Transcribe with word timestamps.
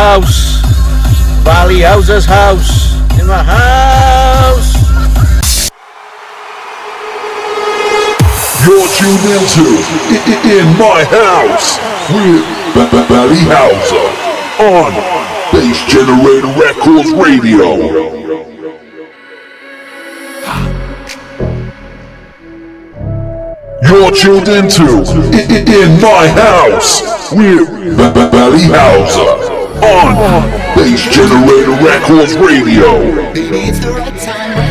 House. 0.00 0.62
Valley 1.44 1.80
House's 1.80 2.24
house. 2.24 2.94
In 3.20 3.26
my 3.26 3.42
house. 3.42 4.72
You're 8.64 8.88
tuned 8.96 9.26
into 9.36 9.66
In 10.56 10.68
My 10.78 11.04
House 11.04 11.76
with 12.14 12.42
Valley 13.12 13.44
Houser 13.52 14.08
on 14.72 14.90
Bass 15.52 15.78
Generator 15.92 16.52
Records 16.58 17.12
Radio. 17.12 17.68
You're 23.82 24.12
tuned 24.12 24.48
into 24.48 24.88
In 25.78 26.00
My 26.00 26.26
House 26.28 27.32
with 27.32 27.68
Valley 28.32 28.62
Houser 28.62 29.49
on 29.82 30.50
Bass 30.76 31.02
Generator 31.08 31.72
Records 31.84 32.36
Radio. 32.36 33.32
It's 33.34 33.78
the 33.80 33.92
right 33.92 34.18
time. 34.20 34.69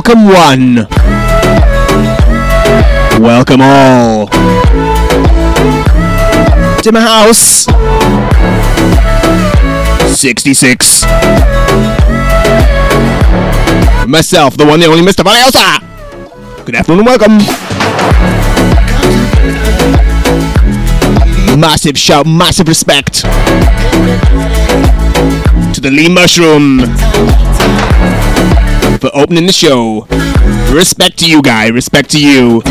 Welcome 0.00 0.24
one. 0.28 0.74
Welcome 3.22 3.60
all. 3.60 4.28
To 6.78 6.90
my 6.90 7.02
house. 7.02 7.66
66. 10.18 11.02
Myself, 14.08 14.56
the 14.56 14.64
one, 14.64 14.80
the 14.80 14.86
only 14.86 15.02
Mr. 15.02 15.22
Valley 15.22 15.40
Houser. 15.40 15.84
Good 16.64 16.76
afternoon 16.76 17.04
welcome. 17.04 17.36
Massive 21.60 21.98
shout, 21.98 22.26
massive 22.26 22.68
respect 22.68 23.20
to 25.74 25.80
the 25.82 25.90
Lee 25.90 26.08
Mushroom 26.08 26.78
for 29.00 29.10
opening 29.14 29.46
the 29.46 29.52
show. 29.52 30.06
Respect 30.72 31.18
to 31.18 31.30
you, 31.30 31.42
guy. 31.42 31.68
Respect 31.68 32.10
to 32.10 32.20
you. 32.20 32.62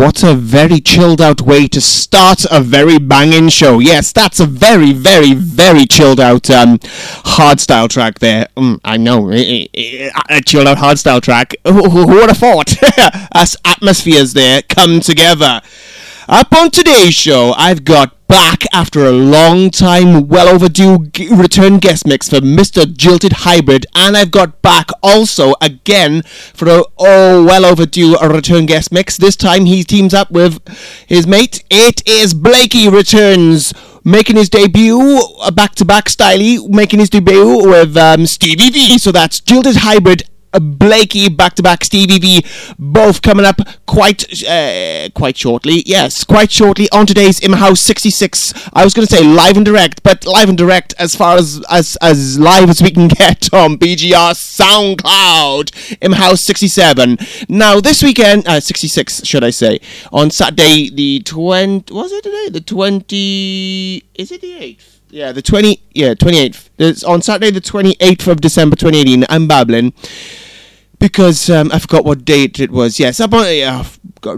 What 0.00 0.22
a 0.22 0.32
very 0.32 0.80
chilled 0.80 1.20
out 1.20 1.42
way 1.42 1.68
to 1.68 1.78
start 1.78 2.46
a 2.50 2.62
very 2.62 2.96
banging 2.96 3.50
show. 3.50 3.80
Yes, 3.80 4.14
that's 4.14 4.40
a 4.40 4.46
very, 4.46 4.94
very, 4.94 5.34
very 5.34 5.84
chilled 5.84 6.18
out 6.18 6.48
um, 6.48 6.78
hardstyle 6.78 7.86
track 7.90 8.18
there. 8.18 8.48
Mm, 8.56 8.80
I 8.82 8.96
know, 8.96 9.30
a 9.30 10.40
chilled 10.46 10.68
out 10.68 10.78
hardstyle 10.78 11.20
track. 11.20 11.54
Who, 11.66 11.90
who 11.90 12.06
would 12.06 12.30
have 12.30 12.38
thought? 12.38 12.82
Us 13.32 13.56
Atmozfears 13.56 14.32
there 14.32 14.62
come 14.62 15.00
together. 15.00 15.60
Up 16.30 16.50
on 16.54 16.70
today's 16.70 17.12
show, 17.12 17.52
I've 17.52 17.84
got 17.84 18.16
back 18.30 18.62
after 18.72 19.04
a 19.04 19.10
long 19.10 19.70
time, 19.70 20.28
well 20.28 20.48
overdue 20.48 21.06
g- 21.08 21.28
return 21.34 21.78
guest 21.78 22.06
mix 22.06 22.28
for 22.28 22.36
Mr. 22.36 22.84
Jilted 22.84 23.32
Hybrid, 23.32 23.86
and 23.92 24.16
I've 24.16 24.30
got 24.30 24.62
back 24.62 24.88
also 25.02 25.54
again 25.60 26.22
for 26.54 26.68
a 26.68 26.84
oh 26.96 27.44
well 27.44 27.66
overdue 27.66 28.16
a 28.20 28.28
return 28.28 28.66
guest 28.66 28.92
mix. 28.92 29.16
This 29.16 29.34
time 29.34 29.64
he 29.64 29.82
teams 29.82 30.14
up 30.14 30.30
with 30.30 30.60
his 31.08 31.26
mate. 31.26 31.64
It 31.70 32.06
is 32.06 32.32
Blake-E 32.32 32.88
returns. 32.88 33.74
Making 34.02 34.36
his 34.36 34.48
debut, 34.48 35.20
a 35.44 35.52
back-to-back 35.52 36.06
styley, 36.06 36.66
making 36.70 37.00
his 37.00 37.10
debut 37.10 37.68
with 37.68 37.94
um, 37.98 38.24
Steve-V. 38.24 38.96
So 38.96 39.12
that's 39.12 39.40
Jilted 39.42 39.76
Hybrid 39.76 40.22
Blake-E 40.58 41.28
back 41.28 41.54
to 41.54 41.62
back 41.62 41.84
Steve-V 41.84 42.44
both 42.78 43.22
coming 43.22 43.46
up 43.46 43.60
quite 43.86 44.24
uh, 44.44 45.08
quite 45.14 45.36
shortly. 45.36 45.82
Yes 45.86 46.24
quite 46.24 46.50
shortly 46.50 46.88
on 46.90 47.06
today's 47.06 47.38
in 47.40 47.52
house 47.52 47.80
66 47.80 48.70
I 48.72 48.84
was 48.84 48.94
going 48.94 49.06
to 49.06 49.14
say 49.14 49.22
live 49.22 49.56
and 49.56 49.64
direct 49.64 50.02
but 50.02 50.26
live 50.26 50.48
and 50.48 50.58
direct 50.58 50.94
as 50.98 51.14
far 51.14 51.36
as 51.36 51.62
as 51.70 51.96
as 52.00 52.38
live 52.38 52.68
as 52.70 52.82
we 52.82 52.90
can 52.90 53.08
get 53.08 53.52
on 53.54 53.78
BGR 53.78 54.34
SoundCloud. 54.34 55.98
In 56.00 56.12
house 56.12 56.42
67 56.42 57.18
now 57.48 57.80
this 57.80 58.02
weekend 58.02 58.46
uh, 58.48 58.60
66 58.60 59.24
should 59.24 59.44
I 59.44 59.50
say 59.50 59.80
on 60.12 60.30
Saturday 60.30 60.90
the 60.90 61.20
20 61.20 61.92
was 61.92 62.12
it 62.12 62.24
today? 62.24 62.48
The 62.48 62.60
20 62.60 64.04
is 64.14 64.32
it 64.32 64.40
the 64.40 64.52
8th 64.52 64.99
yeah, 65.10 65.32
the 65.32 65.42
20, 65.42 65.82
yeah, 65.94 66.14
28th. 66.14 66.70
It's 66.78 67.04
on 67.04 67.22
Saturday, 67.22 67.50
the 67.50 67.60
28th 67.60 68.26
of 68.28 68.40
December 68.40 68.76
2018. 68.76 69.24
I'm 69.28 69.46
babbling 69.46 69.92
because 70.98 71.48
um, 71.50 71.70
I 71.72 71.78
forgot 71.78 72.04
what 72.04 72.24
date 72.24 72.60
it 72.60 72.70
was. 72.70 73.00
Yes, 73.00 73.20
up 73.20 73.32
on, 73.32 73.44
yeah, 73.46 73.84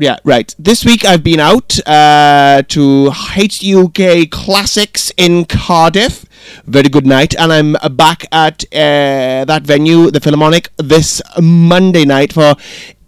yeah, 0.00 0.16
right. 0.24 0.54
This 0.58 0.84
week 0.84 1.04
I've 1.04 1.22
been 1.24 1.40
out 1.40 1.78
uh, 1.86 2.62
to 2.69 3.10
HDUK 3.10 4.30
Classics 4.30 5.12
in 5.16 5.44
Cardiff. 5.44 6.24
Very 6.64 6.88
good 6.88 7.06
night, 7.06 7.34
and 7.38 7.52
I'm 7.52 7.96
back 7.96 8.24
at 8.32 8.64
uh, 8.72 9.44
that 9.44 9.62
venue, 9.64 10.10
the 10.10 10.20
Philharmonic, 10.20 10.69
this 10.78 11.20
Monday 11.40 12.04
night 12.04 12.32
for 12.32 12.54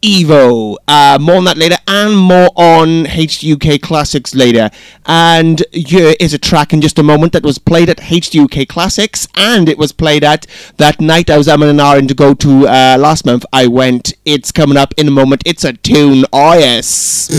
Evo. 0.05 0.77
Uh, 0.87 1.19
more 1.19 1.37
on 1.37 1.45
that 1.45 1.57
later, 1.57 1.79
and 1.89 2.15
more 2.15 2.51
on 2.57 3.07
HDUK 3.07 3.81
Classics 3.81 4.35
later. 4.35 4.71
And 5.07 5.65
here 5.73 6.15
is 6.21 6.35
a 6.35 6.39
track 6.39 6.75
in 6.75 6.83
just 6.83 6.99
a 6.99 7.03
moment 7.03 7.33
that 7.33 7.43
was 7.43 7.57
played 7.59 7.89
at 7.89 7.97
HDUK 7.97 8.69
Classics, 8.69 9.27
and 9.35 9.67
it 9.67 9.79
was 9.79 9.93
played 9.93 10.23
at 10.23 10.47
that 10.77 11.01
night 11.01 11.31
I 11.31 11.39
was 11.39 11.47
having 11.47 11.71
an 11.71 11.81
hour 11.81 12.03
to 12.03 12.15
go 12.15 12.35
to 12.35 12.69
uh, 12.69 12.99
last 12.99 13.25
month. 13.25 13.47
I 13.51 13.67
went. 13.67 14.13
It's 14.27 14.53
coming 14.53 14.77
up 14.77 14.93
in 14.99 15.09
a 15.09 15.11
moment. 15.11 15.43
It's 15.47 15.65
a 15.65 15.73
tune. 15.73 16.27
Oh 16.33 16.53
yes. 16.59 17.31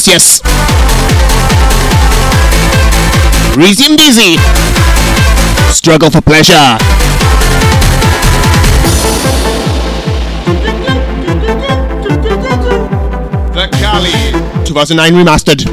Yes, 0.00 0.08
yes. 0.08 0.40
Reezy 3.54 3.96
& 3.96 3.98
Beezy. 3.98 4.38
Struggle 5.74 6.10
for 6.10 6.22
pleasure. 6.22 6.54
The 13.52 13.68
Cally 13.72 14.64
2009 14.64 15.12
remastered. 15.12 15.66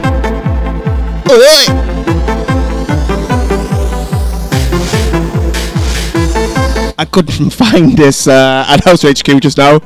Oi! 1.31 1.97
I 6.97 7.05
couldn't 7.05 7.49
find 7.51 7.97
this 7.97 8.27
uh, 8.27 8.65
at 8.67 8.83
House 8.83 9.03
HQ 9.03 9.41
just 9.41 9.57
now. 9.57 9.79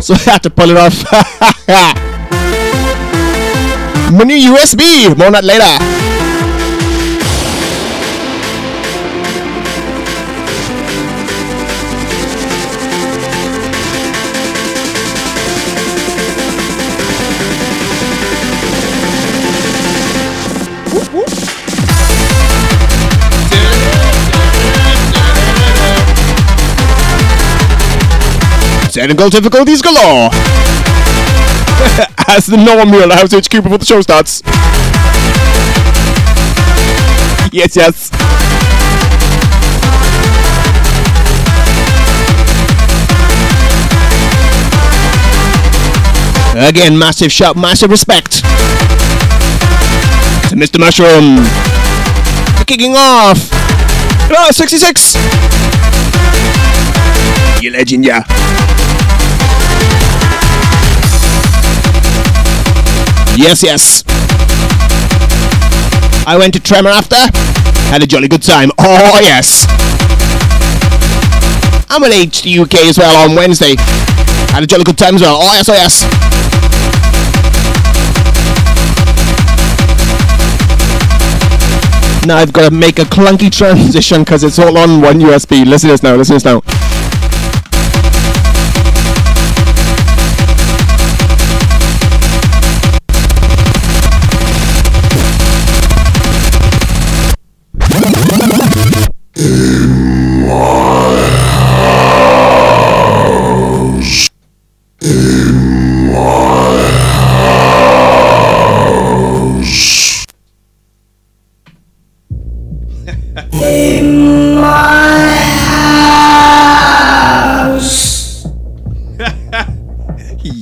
So 0.00 0.14
I 0.26 0.30
had 0.30 0.42
to 0.44 0.50
pull 0.50 0.70
it 0.70 0.76
off. 0.76 2.04
My 4.18 4.24
new 4.24 4.52
USB. 4.52 5.16
More 5.16 5.28
on 5.28 5.32
that 5.34 5.44
later. 5.44 5.62
Technical 28.90 29.30
difficulties 29.30 29.80
galore. 29.80 30.67
As 32.28 32.46
the 32.46 32.56
normal 32.56 33.10
House 33.10 33.32
HQ 33.32 33.62
before 33.62 33.78
the 33.78 33.84
show 33.84 34.00
starts. 34.00 34.42
Yes, 37.52 37.76
yes. 37.76 38.10
Again, 46.54 46.98
massive 46.98 47.30
shout, 47.30 47.56
massive 47.56 47.90
respect 47.90 48.32
to 50.48 50.56
Mr. 50.56 50.80
Mushroom. 50.80 51.44
Kicking 52.66 52.96
off. 52.96 53.48
Oh, 54.30 54.50
66. 54.50 55.14
You 57.62 57.70
legend, 57.70 58.04
yeah. 58.04 58.24
Yes, 63.38 63.62
yes. 63.62 64.02
I 66.26 66.36
went 66.36 66.54
to 66.54 66.60
Tremor 66.60 66.90
after. 66.90 67.14
Had 67.86 68.02
a 68.02 68.06
jolly 68.06 68.26
good 68.26 68.42
time. 68.42 68.72
Oh, 68.78 69.20
yes. 69.22 69.64
I'm 71.88 72.02
at 72.02 72.10
HD 72.10 72.58
UK 72.60 72.74
as 72.88 72.98
well 72.98 73.30
on 73.30 73.36
Wednesday. 73.36 73.76
Had 74.50 74.64
a 74.64 74.66
jolly 74.66 74.82
good 74.82 74.98
time 74.98 75.14
as 75.14 75.20
well. 75.22 75.38
Oh, 75.40 75.52
yes, 75.54 75.68
oh, 75.68 75.74
yes. 75.74 76.02
Now 82.26 82.38
I've 82.38 82.52
got 82.52 82.68
to 82.68 82.74
make 82.74 82.98
a 82.98 83.04
clunky 83.04 83.52
transition 83.52 84.24
because 84.24 84.42
it's 84.42 84.58
all 84.58 84.76
on 84.76 85.00
one 85.00 85.20
USB. 85.20 85.64
Listen 85.64 85.90
to 85.90 85.92
this 85.94 86.02
now. 86.02 86.16
Listen 86.16 86.40
to 86.40 86.44
this 86.44 86.44
now. 86.44 86.77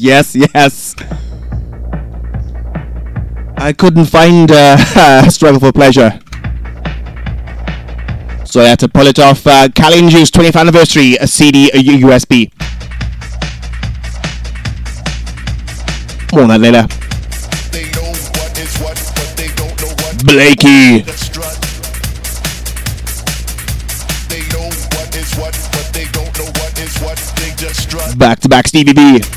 Yes, 0.07 0.37
yes. 0.37 0.95
I 3.57 3.73
couldn't 3.77 4.05
find 4.05 4.49
uh, 4.53 5.29
Struggle 5.29 5.59
for 5.59 5.73
Pleasure. 5.73 6.21
So 8.45 8.61
I 8.61 8.69
had 8.69 8.79
to 8.79 8.89
pull 8.89 9.09
it 9.09 9.19
off 9.19 9.45
uh, 9.49 9.67
Juice 9.67 10.31
20th 10.31 10.61
anniversary, 10.61 11.17
a 11.17 11.27
CD, 11.27 11.71
a 11.75 11.83
USB. 11.83 12.53
More 16.33 16.43
on 16.43 16.49
that 16.51 16.61
later. 16.61 16.87
Blake-E. 20.25 21.03
Back 28.17 28.39
to 28.39 28.49
back 28.49 28.69
Stevie 28.69 28.93
B. 28.93 29.36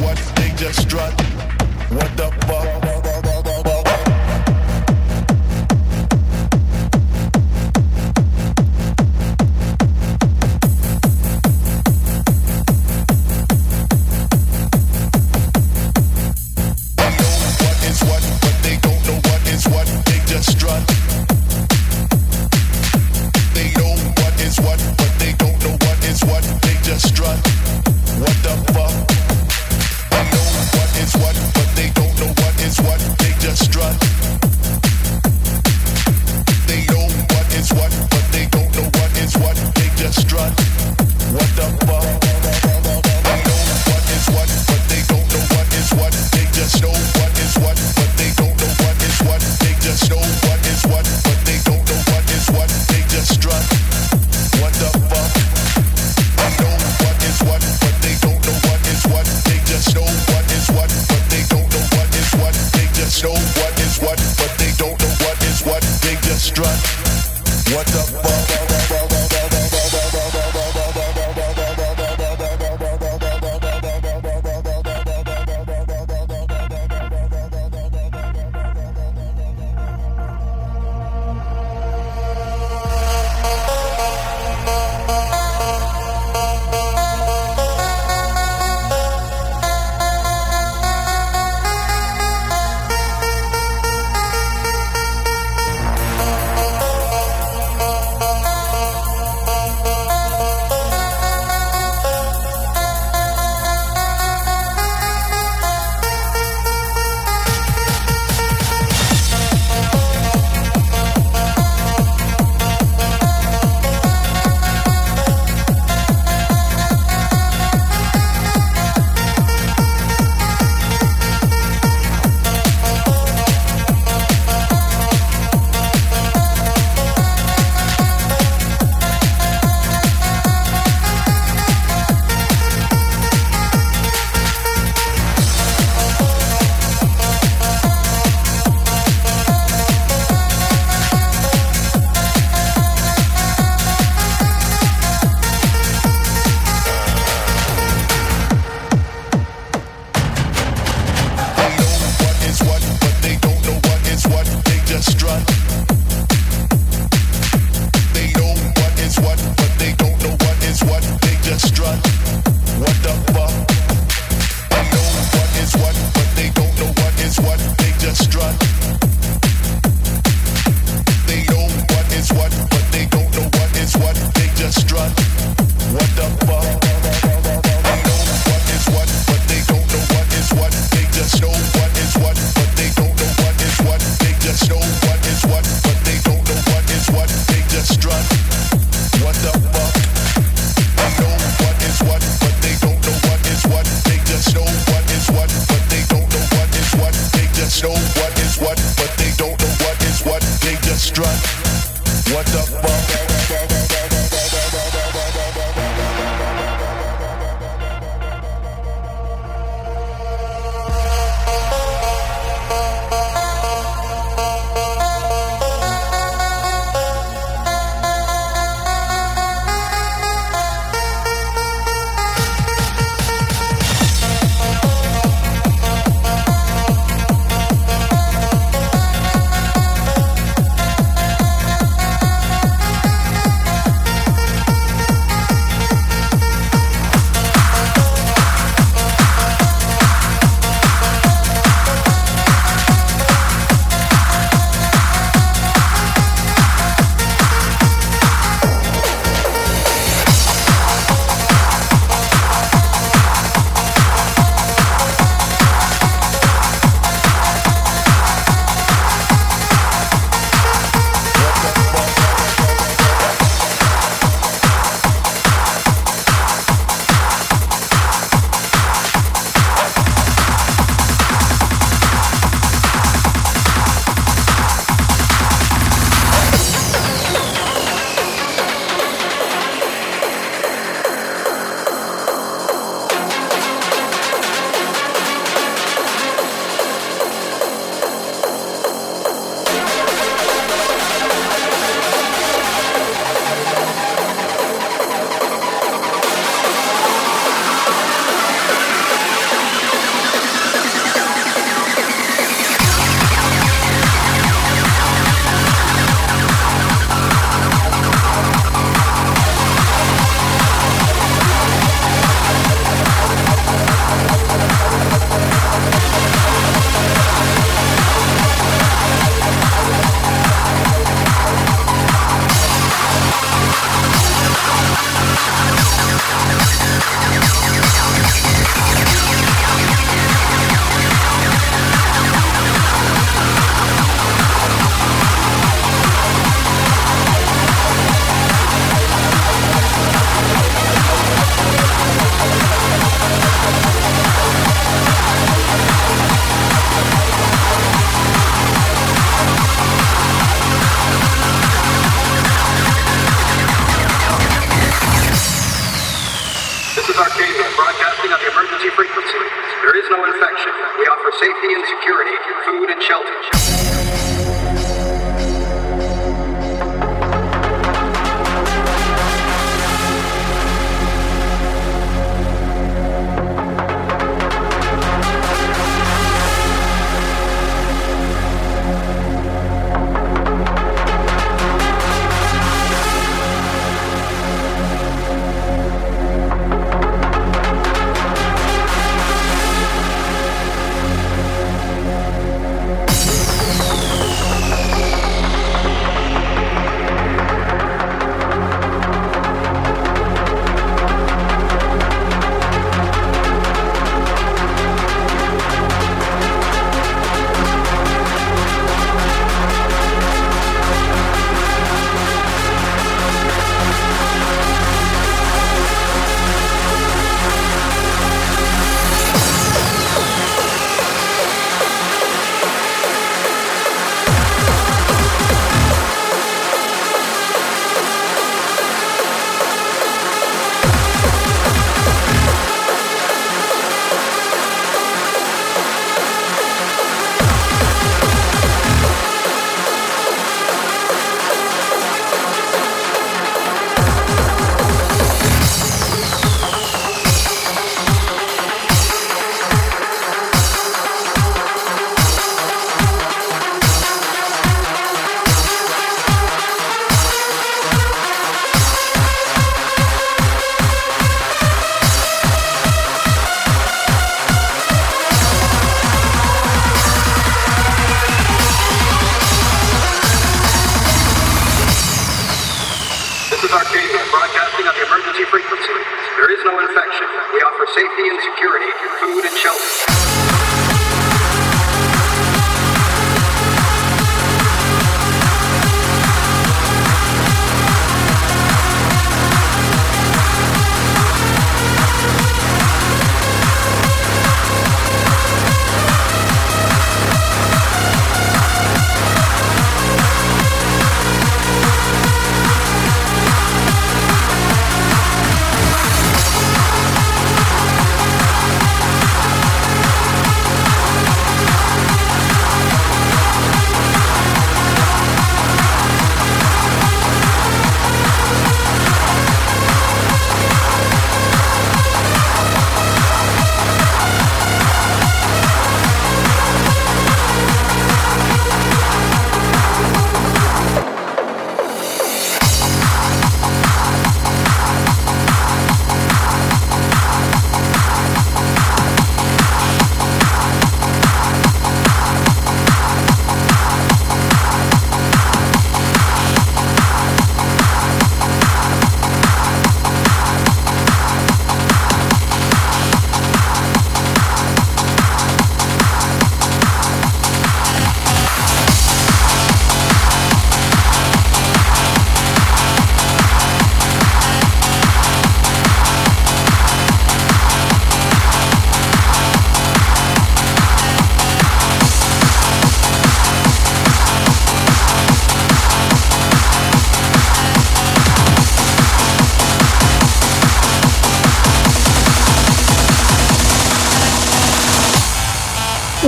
what. 0.00 0.16
They 0.36 0.48
just 0.56 0.80
strut. 0.80 1.12
What 1.90 2.16
the 2.16 2.30
fuck? 2.46 2.81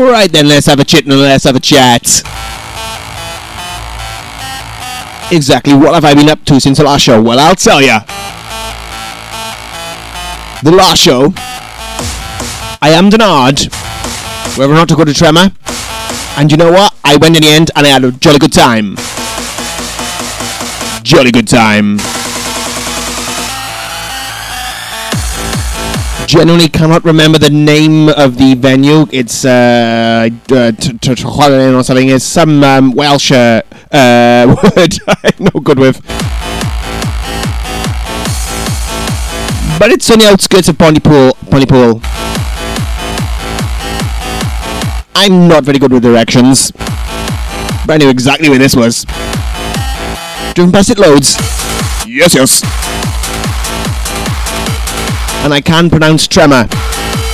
Right 0.04 0.30
then, 0.30 0.48
let's 0.48 0.66
have 0.66 0.78
a 0.78 0.84
chit 0.84 1.06
and 1.06 1.18
let's 1.18 1.44
have 1.44 1.56
a 1.56 1.60
chat. 1.60 2.02
Exactly 5.32 5.74
what 5.74 5.94
have 5.94 6.04
I 6.04 6.14
been 6.14 6.28
up 6.28 6.44
to 6.44 6.60
since 6.60 6.76
the 6.78 6.84
last 6.84 7.02
show? 7.02 7.20
Well, 7.22 7.40
I'll 7.40 7.56
tell 7.56 7.82
ya. 7.82 8.00
The 10.62 10.70
last 10.70 11.00
show, 11.00 11.32
I 12.80 12.90
am 12.90 13.10
Denard, 13.10 13.72
whether 14.56 14.72
or 14.72 14.76
not 14.76 14.88
to 14.90 14.94
go 14.94 15.04
to 15.04 15.14
Tremor, 15.14 15.50
and 16.36 16.50
you 16.50 16.58
know 16.58 16.70
what? 16.70 16.94
I 17.02 17.16
went 17.16 17.36
in 17.36 17.42
the 17.42 17.48
end 17.48 17.70
and 17.74 17.86
I 17.86 17.90
had 17.90 18.04
a 18.04 18.12
jolly 18.12 18.38
good 18.38 18.52
time. 18.52 18.96
Jolly 21.02 21.32
good 21.32 21.48
time. 21.48 21.98
Genuinely 26.26 26.68
cannot 26.68 27.04
remember 27.04 27.38
the 27.38 27.50
name 27.50 28.08
of 28.08 28.38
the 28.38 28.54
venue. 28.54 29.06
It's 29.10 29.44
uh, 29.44 30.28
uh 30.50 30.72
or 31.76 31.82
something. 31.84 32.08
It's 32.08 32.24
some 32.24 32.62
um, 32.64 32.92
Welsh 32.92 33.32
uh, 33.32 33.62
uh, 33.90 34.56
word 34.76 34.98
I'm 35.06 35.48
no 35.54 35.60
good 35.60 35.78
with. 35.78 36.00
But 39.78 39.90
it's 39.90 40.10
on 40.10 40.18
the 40.18 40.28
outskirts 40.28 40.68
of 40.68 40.78
Pontypool. 40.78 41.36
Pontypool. 41.50 42.00
I'm 45.16 45.48
not 45.48 45.64
very 45.64 45.78
good 45.78 45.92
with 45.92 46.02
directions. 46.02 46.70
But 47.86 47.90
I 47.90 47.96
knew 47.98 48.08
exactly 48.08 48.48
where 48.48 48.58
this 48.58 48.74
was. 48.74 49.04
Driven 50.54 50.72
past 50.72 50.90
it 50.90 50.98
loads. 50.98 51.36
Yes, 52.06 52.34
yes 52.34 53.03
and 55.44 55.52
I 55.52 55.60
can 55.60 55.90
pronounce 55.90 56.26
tremor. 56.26 56.66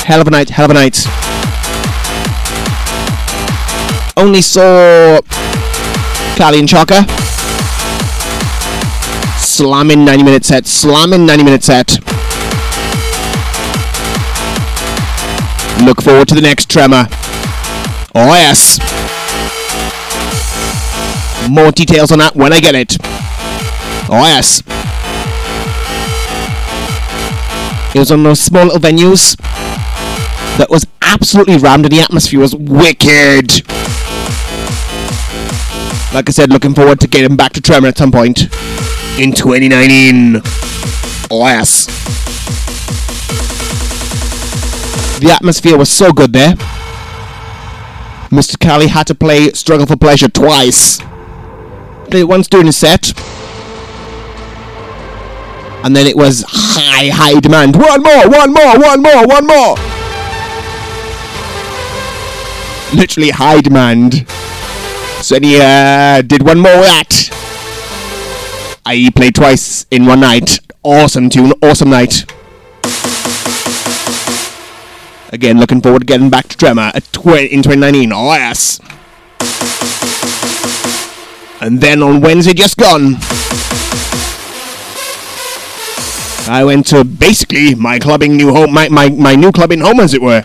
Hell 0.04 0.20
of 0.20 0.26
a 0.26 0.30
night, 0.30 0.50
hell 0.50 0.64
of 0.64 0.72
a 0.72 0.74
night. 0.74 1.06
Only 4.16 4.42
saw 4.42 5.20
Cally 6.34 6.58
and 6.58 6.68
Chaka. 6.68 7.06
Slamming 9.38 10.04
90 10.04 10.24
minute 10.24 10.44
set, 10.44 10.66
slamming 10.66 11.24
90 11.24 11.44
minute 11.44 11.62
set. 11.62 11.98
Look 15.84 16.02
forward 16.02 16.26
to 16.28 16.34
the 16.34 16.42
next 16.42 16.68
tremor. 16.68 17.06
Oh, 18.12 18.34
yes. 18.34 18.80
More 21.48 21.70
details 21.70 22.10
on 22.10 22.18
that 22.18 22.34
when 22.34 22.52
I 22.52 22.58
get 22.58 22.74
it. 22.74 22.96
Oh, 24.10 24.24
yes. 24.26 24.62
It 27.94 27.98
was 27.98 28.12
on 28.12 28.22
those 28.22 28.40
small 28.40 28.64
little 28.66 28.78
venues 28.80 29.36
that 30.58 30.68
was 30.70 30.86
absolutely 31.02 31.56
rammed 31.56 31.86
and 31.86 31.92
the 31.92 32.00
atmosphere 32.00 32.38
was 32.38 32.54
wicked. 32.54 33.66
Like 36.14 36.28
I 36.28 36.32
said, 36.32 36.50
looking 36.50 36.74
forward 36.74 37.00
to 37.00 37.08
getting 37.08 37.36
back 37.36 37.52
to 37.54 37.60
Tremor 37.60 37.88
at 37.88 37.98
some 37.98 38.12
point 38.12 38.42
in 39.18 39.32
2019. 39.32 40.40
Oh, 41.32 41.46
yes. 41.46 41.86
The 45.20 45.30
atmosphere 45.32 45.76
was 45.76 45.90
so 45.90 46.12
good 46.12 46.32
there. 46.32 46.54
Mr. 48.30 48.58
Cally 48.58 48.86
had 48.86 49.06
to 49.08 49.14
play 49.14 49.50
Struggle 49.52 49.86
for 49.86 49.96
Pleasure 49.96 50.28
twice. 50.28 51.00
Played 52.10 52.24
once 52.24 52.46
during 52.46 52.66
his 52.66 52.76
set. 52.76 53.12
And 55.82 55.96
then 55.96 56.06
it 56.06 56.16
was 56.16 56.44
high, 56.46 57.08
high 57.08 57.40
demand. 57.40 57.76
One 57.76 58.02
more, 58.02 58.28
one 58.28 58.52
more, 58.52 58.78
one 58.78 59.02
more, 59.02 59.26
one 59.26 59.46
more. 59.46 59.76
Literally 62.94 63.30
high 63.30 63.60
demand. 63.60 64.26
So 65.22 65.34
then 65.36 65.42
he 65.42 65.58
uh, 65.60 66.22
did 66.22 66.42
one 66.42 66.58
more 66.58 66.72
of 66.72 66.82
that. 66.82 67.30
I 68.84 69.10
played 69.14 69.34
twice 69.34 69.86
in 69.90 70.06
one 70.06 70.20
night. 70.20 70.60
Awesome 70.82 71.28
tune, 71.28 71.52
awesome 71.62 71.90
night. 71.90 72.24
Again, 75.32 75.60
looking 75.60 75.80
forward 75.80 76.00
to 76.00 76.06
getting 76.06 76.28
back 76.28 76.48
to 76.48 76.56
Tremor 76.56 76.90
in 76.94 77.62
2019. 77.62 78.12
Oh, 78.12 78.32
yes. 78.34 78.80
And 81.60 81.80
then 81.80 82.02
on 82.02 82.20
Wednesday, 82.20 82.54
just 82.54 82.76
gone, 82.76 83.16
I 86.48 86.64
went 86.64 86.86
to 86.88 87.04
basically 87.04 87.74
my 87.74 87.98
clubbing 87.98 88.36
new 88.36 88.52
home, 88.52 88.72
my, 88.72 88.88
my, 88.88 89.08
my 89.10 89.34
new 89.34 89.52
clubbing 89.52 89.80
home, 89.80 90.00
as 90.00 90.14
it 90.14 90.22
were. 90.22 90.40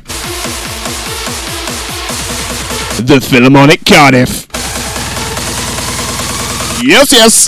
The 3.02 3.20
Philharmonic 3.22 3.86
Cardiff. 3.86 4.48
Yes, 6.84 7.12
yes. 7.12 7.48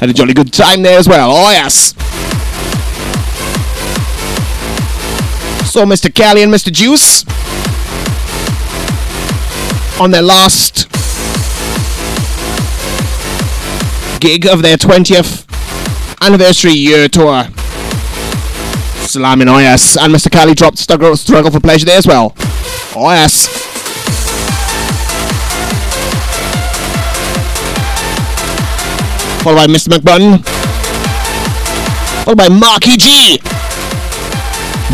Had 0.00 0.10
a 0.10 0.12
jolly 0.14 0.32
good 0.32 0.52
time 0.52 0.82
there 0.82 0.98
as 0.98 1.06
well. 1.08 1.30
Oh, 1.32 1.50
yes. 1.50 1.94
Saw 5.70 5.84
Mr. 5.84 6.12
Cally 6.14 6.42
and 6.42 6.52
Mr. 6.52 6.72
Juice 6.72 7.24
on 10.00 10.10
their 10.10 10.22
last 10.22 10.88
gig 14.20 14.46
of 14.46 14.60
their 14.62 14.76
20th 14.76 15.46
anniversary 16.22 16.72
year 16.72 17.08
tour. 17.08 17.44
Slamming 19.08 19.48
oh 19.48 19.56
and 19.56 19.78
Mr. 19.78 20.30
Cally 20.30 20.54
dropped 20.54 20.78
struggle, 20.78 21.16
struggle 21.16 21.50
for 21.50 21.58
pleasure 21.58 21.86
there 21.86 21.96
as 21.96 22.06
well. 22.06 22.34
Oh. 22.94 23.26
Followed 29.42 29.56
by 29.56 29.66
Mr. 29.66 29.88
McButton. 29.88 30.44
Followed 32.24 32.36
by 32.36 32.48
Marky 32.48 32.98
G. 32.98 33.38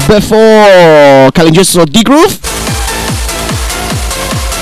Before 0.06 1.32
Cally 1.32 1.50
just 1.50 1.72
saw 1.72 1.84
D 1.84 2.04
Groove. 2.04 2.38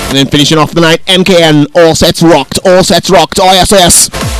And 0.09 0.17
then 0.17 0.27
finishing 0.27 0.57
off 0.57 0.73
the 0.73 0.81
night, 0.81 1.05
MKN, 1.05 1.67
all 1.75 1.93
sets 1.93 2.23
rocked, 2.23 2.57
all 2.65 2.83
sets 2.83 3.09
rocked, 3.11 3.39
oh 3.39 3.51
yes, 3.53 3.71
oh 3.71 3.77
yes. 3.77 4.34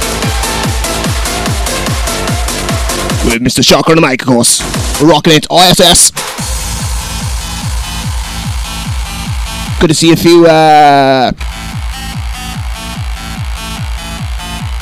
With 3.25 3.41
Mr. 3.41 3.65
Shocker 3.65 3.91
on 3.91 3.95
the 3.97 4.07
mic, 4.07 4.21
of 4.21 4.27
course. 4.27 4.61
Rocking 5.01 5.33
it, 5.33 5.47
yes. 5.49 6.11
Good 9.79 9.87
to 9.87 9.93
see 9.93 10.11
a 10.11 10.15
few 10.15 10.45
uh, 10.45 11.31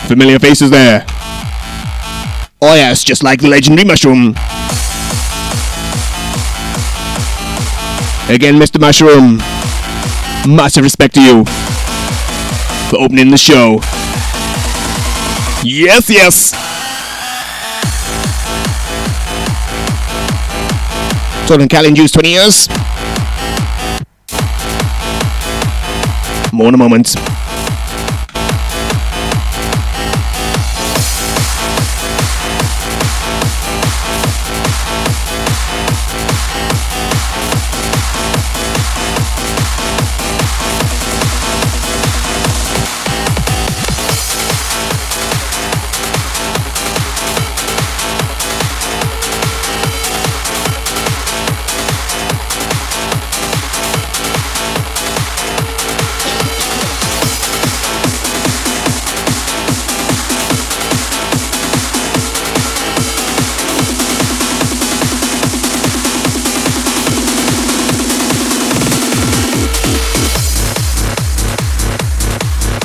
familiar 0.08 0.40
faces 0.40 0.70
there. 0.70 1.06
Oh 2.62 2.76
yes, 2.76 3.04
just 3.04 3.24
like 3.24 3.42
the 3.42 3.48
legendary 3.48 3.86
Mushroom. 3.86 4.30
Again, 8.30 8.56
Mr. 8.60 8.80
Mushroom. 8.80 9.38
Massive 10.48 10.84
respect 10.84 11.16
to 11.16 11.22
you 11.22 11.46
for 12.90 13.00
opening 13.00 13.32
the 13.32 13.38
show. 13.38 13.80
Yes, 15.64 16.10
yes. 16.10 16.73
Talking 21.54 21.70
Cally 21.70 21.88
and 21.90 21.96
Juice 21.96 22.10
20 22.10 22.30
years. 22.30 22.68
More 26.52 26.70
in 26.70 26.74
a 26.74 26.78
moment. 26.78 27.16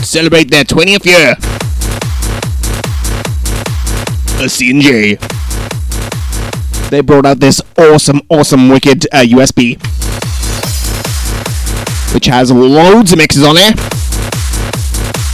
Celebrate 0.08 0.50
their 0.50 0.64
20th 0.64 1.04
year. 1.04 1.34
A 4.42 4.48
C&J. 4.48 5.16
They 6.88 7.02
brought 7.02 7.26
out 7.26 7.40
this 7.40 7.60
awesome, 7.76 8.22
awesome, 8.30 8.70
wicked 8.70 9.06
uh, 9.12 9.18
USB, 9.18 9.76
which 12.14 12.24
has 12.24 12.50
loads 12.50 13.12
of 13.12 13.18
mixes 13.18 13.44
on 13.44 13.56
it. 13.58 13.78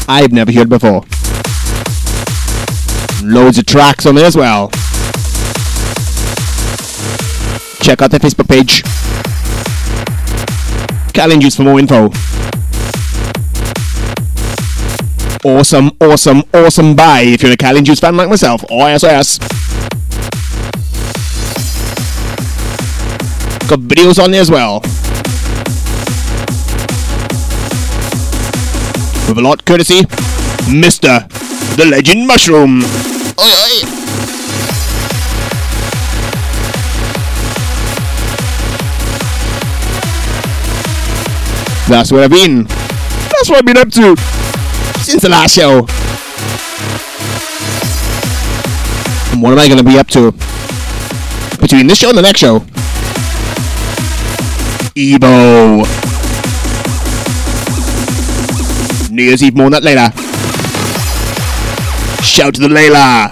I've 0.08 0.32
never 0.32 0.50
heard 0.50 0.68
before. 0.68 1.04
Loads 3.22 3.58
of 3.58 3.66
tracks 3.66 4.06
on 4.06 4.16
there 4.16 4.26
as 4.26 4.37
well. 4.37 4.70
Check 7.80 8.02
out 8.02 8.10
their 8.10 8.18
Facebook 8.18 8.48
page. 8.48 8.82
Juice 11.40 11.56
for 11.56 11.62
more 11.62 11.78
info. 11.78 12.10
Awesome, 15.46 15.90
awesome, 16.00 16.42
awesome 16.54 16.96
buy 16.96 17.20
if 17.20 17.42
you're 17.42 17.52
a 17.52 17.57
Cally 17.57 17.83
Juice 17.83 18.00
fan 18.00 18.16
like 18.16 18.30
myself. 18.30 18.64
Yes. 18.70 19.38
Got 23.68 23.80
videos 23.80 24.18
on 24.22 24.30
there 24.30 24.40
as 24.40 24.50
well. 24.50 24.80
With 29.28 29.37
a 29.37 29.42
lot 29.42 29.59
of 29.59 29.66
courtesy, 29.66 30.00
Mr. 30.70 31.28
The 31.76 31.85
Legend 31.85 32.26
Mushroom. 32.26 32.83
Oi. 33.38 33.83
That's 41.87 42.11
where 42.11 42.24
I've 42.24 42.30
been. 42.30 42.64
That's 42.64 43.50
what 43.50 43.59
I've 43.59 43.66
been 43.66 43.76
up 43.76 43.90
to 43.90 44.43
since 45.05 45.23
the 45.23 45.29
last 45.29 45.55
show. 45.55 45.81
And 49.33 49.43
what 49.43 49.53
am 49.53 49.59
I 49.59 49.69
going 49.69 49.79
to 49.79 49.85
be 49.85 49.99
up 49.99 50.09
to 50.09 50.33
between 51.61 51.87
this 51.87 51.99
show 51.99 52.09
and 52.09 52.17
the 52.17 52.23
next 52.23 52.40
show? 52.40 52.61
Evo. 54.97 55.85
New 59.11 59.25
Year's 59.25 59.43
Eve 59.43 59.57
more 59.57 59.67
on 59.67 59.73
that 59.73 59.83
later. 59.83 60.11
Shout 62.23 62.55
to 62.55 62.61
the 62.62 62.69
Layla. 62.69 63.31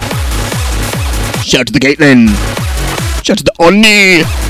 Shout 1.43 1.67
to 1.67 1.73
the 1.73 1.79
Caitlin. 1.79 2.27
Shout 3.23 3.39
to 3.39 3.43
the 3.43 3.53
Oni. 3.59 4.42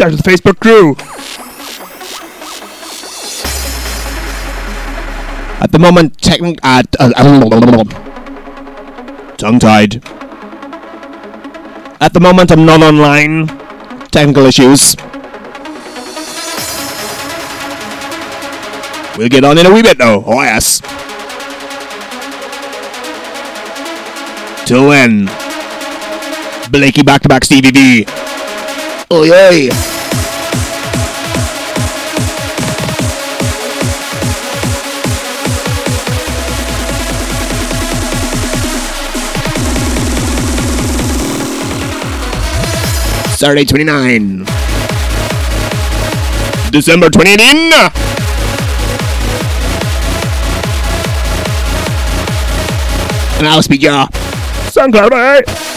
Shout 0.00 0.14
out 0.14 0.16
to 0.16 0.22
the 0.22 0.30
Facebook 0.30 0.58
crew. 0.60 0.96
At 5.60 5.72
the 5.72 5.78
moment, 5.78 6.16
technic 6.16 6.58
at 6.62 6.86
uh, 6.98 7.12
tongue 9.36 9.58
tied. 9.58 9.96
At 12.00 12.14
the 12.14 12.20
moment, 12.20 12.50
I'm 12.50 12.64
not 12.64 12.80
online. 12.80 13.48
Technical 14.08 14.46
issues. 14.46 14.96
We'll 19.18 19.28
get 19.28 19.44
on 19.44 19.58
in 19.58 19.66
a 19.66 19.70
wee 19.70 19.82
bit 19.82 19.98
though. 19.98 20.24
Oh 20.26 20.40
yes. 20.40 20.80
Till 24.66 24.88
when? 24.88 25.26
Blake-E 26.70 27.02
back 27.02 27.20
to 27.20 27.28
back 27.28 27.44
Stevie. 27.44 28.06
Oi 29.12 29.28
oi. 29.28 29.89
Saturday 43.40 43.64
29. 43.64 44.44
December 46.70 47.08
2018. 47.08 47.72
And 53.38 53.48
I'll 53.48 53.62
speak 53.62 53.80
ya. 53.80 54.08
SoundCloud, 54.68 55.12
eh? 55.12 55.69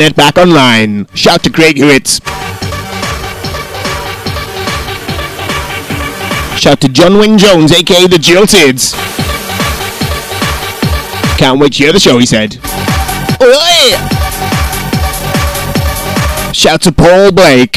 Got 0.00 0.06
net 0.06 0.16
back 0.16 0.38
online. 0.38 1.06
Shout 1.14 1.42
to 1.42 1.50
Craig 1.50 1.76
Hewitt. 1.76 2.08
Shout 6.58 6.80
to 6.80 6.88
John 6.88 7.18
Wing 7.18 7.38
Jones, 7.38 7.72
aka 7.72 8.06
the 8.06 8.16
Jilted. 8.16 8.78
Can't 11.38 11.58
wait 11.58 11.72
to 11.74 11.84
hear 11.84 11.92
the 11.92 11.98
show, 11.98 12.18
he 12.18 12.26
said. 12.26 12.56
Oi! 13.42 13.96
Shout 16.52 16.82
to 16.82 16.92
Paul 16.92 17.32
Blake. 17.32 17.76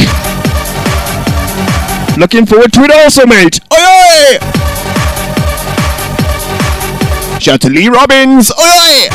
Looking 2.18 2.46
forward 2.46 2.74
to 2.74 2.84
it 2.84 2.92
also, 2.92 3.26
mate. 3.26 3.60
Oi! 3.74 4.40
Shout 7.40 7.62
to 7.62 7.70
Lee 7.70 7.88
Robbins. 7.90 8.52
Oi! 8.52 9.08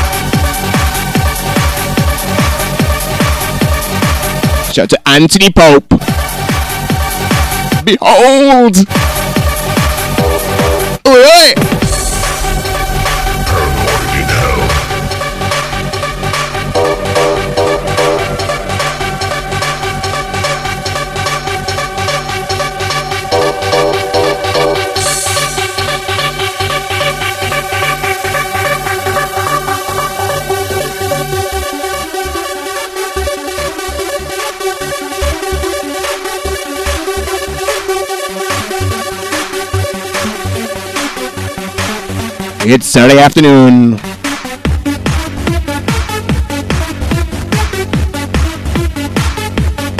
To 4.87 4.97
Anthony 5.09 5.51
Pope. 5.51 5.89
Behold! 7.83 8.77
Oi, 11.05 11.25
oi! 11.25 11.78
It's 42.71 42.85
Saturday 42.85 43.19
afternoon. 43.19 43.95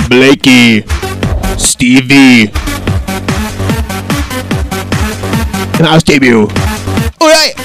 Blakey, 0.08 0.84
Stevie, 1.58 2.52
and 5.78 5.84
house 5.84 6.04
debut. 6.04 6.42
Alright. 7.20 7.59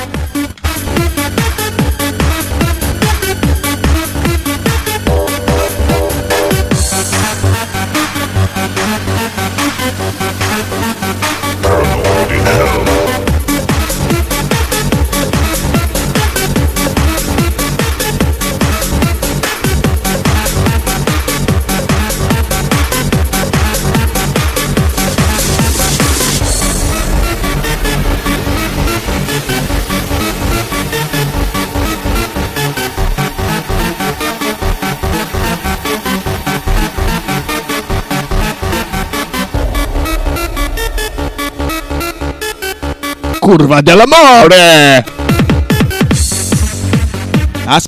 Curva 43.46 43.80
dell'amore! 43.84 45.06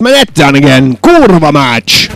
Net 0.01 0.31
done 0.35 0.55
again. 0.55 0.95
Curva 0.97 1.51
match. 1.51 2.09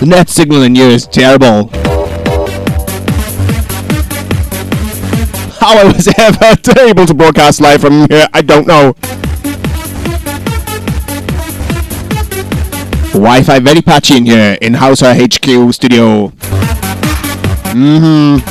The 0.00 0.06
net 0.06 0.30
signal 0.30 0.62
in 0.62 0.74
here 0.74 0.88
is 0.88 1.06
terrible. 1.06 1.68
How 5.60 5.76
I 5.76 5.92
was 5.92 6.08
ever 6.18 6.80
able 6.80 7.04
to 7.04 7.12
broadcast 7.12 7.60
live 7.60 7.82
from 7.82 8.08
here, 8.08 8.26
I 8.32 8.40
don't 8.40 8.66
know. 8.66 8.94
Wi-Fi 13.12 13.58
very 13.58 13.82
patchy 13.82 14.16
in 14.16 14.24
here 14.24 14.56
in 14.62 14.72
House 14.72 15.00
HQ 15.02 15.74
studio. 15.74 16.32
Mm-hmm. 17.78 18.42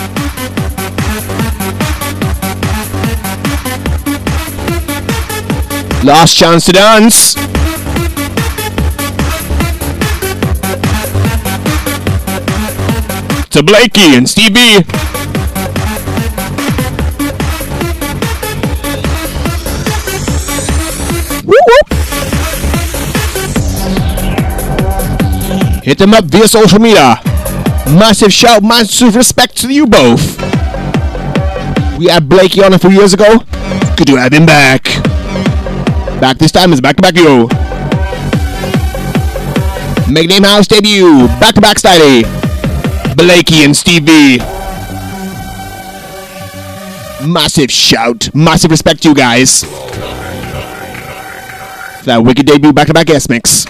Last 6.07 6.38
chance 6.38 6.65
to 6.67 6.71
dance. 6.71 7.34
To 13.49 13.63
Blakey 13.63 14.15
and 14.15 14.30
Stevie. 14.30 14.86
Hit 25.84 25.97
them 25.97 26.13
up 26.13 26.23
via 26.25 26.47
social 26.47 26.80
media. 26.80 27.36
Massive 27.95 28.33
shout, 28.33 28.63
massive 28.63 29.15
respect 29.15 29.55
to 29.57 29.73
you 29.73 29.88
both. 29.88 30.38
We 31.97 32.07
had 32.07 32.27
Blakey 32.27 32.61
on 32.63 32.73
a 32.73 32.79
few 32.79 32.91
years 32.91 33.13
ago. 33.13 33.39
Good 33.95 34.07
to 34.07 34.15
have 34.17 34.33
him 34.33 34.45
back. 34.45 34.83
Back 36.19 36.38
this 36.38 36.51
time 36.51 36.73
is 36.73 36.81
back 36.81 36.97
to 36.97 37.01
back 37.01 37.15
yo. 37.15 37.47
Make 40.11 40.29
name 40.29 40.43
house 40.43 40.67
debut. 40.67 41.27
Back 41.39 41.55
to 41.55 41.61
back 41.61 41.79
style. 41.79 42.01
Eh? 42.01 43.13
Blakey 43.15 43.63
and 43.63 43.75
Stevie. 43.75 44.38
Massive 47.25 47.71
shout. 47.71 48.33
Massive 48.35 48.71
respect 48.71 49.01
to 49.03 49.09
you 49.09 49.15
guys. 49.15 49.61
That 52.05 52.21
wicked 52.23 52.45
debut 52.45 52.73
back 52.73 52.88
to 52.88 52.93
back 52.93 53.07
guest 53.07 53.29
mix. 53.29 53.65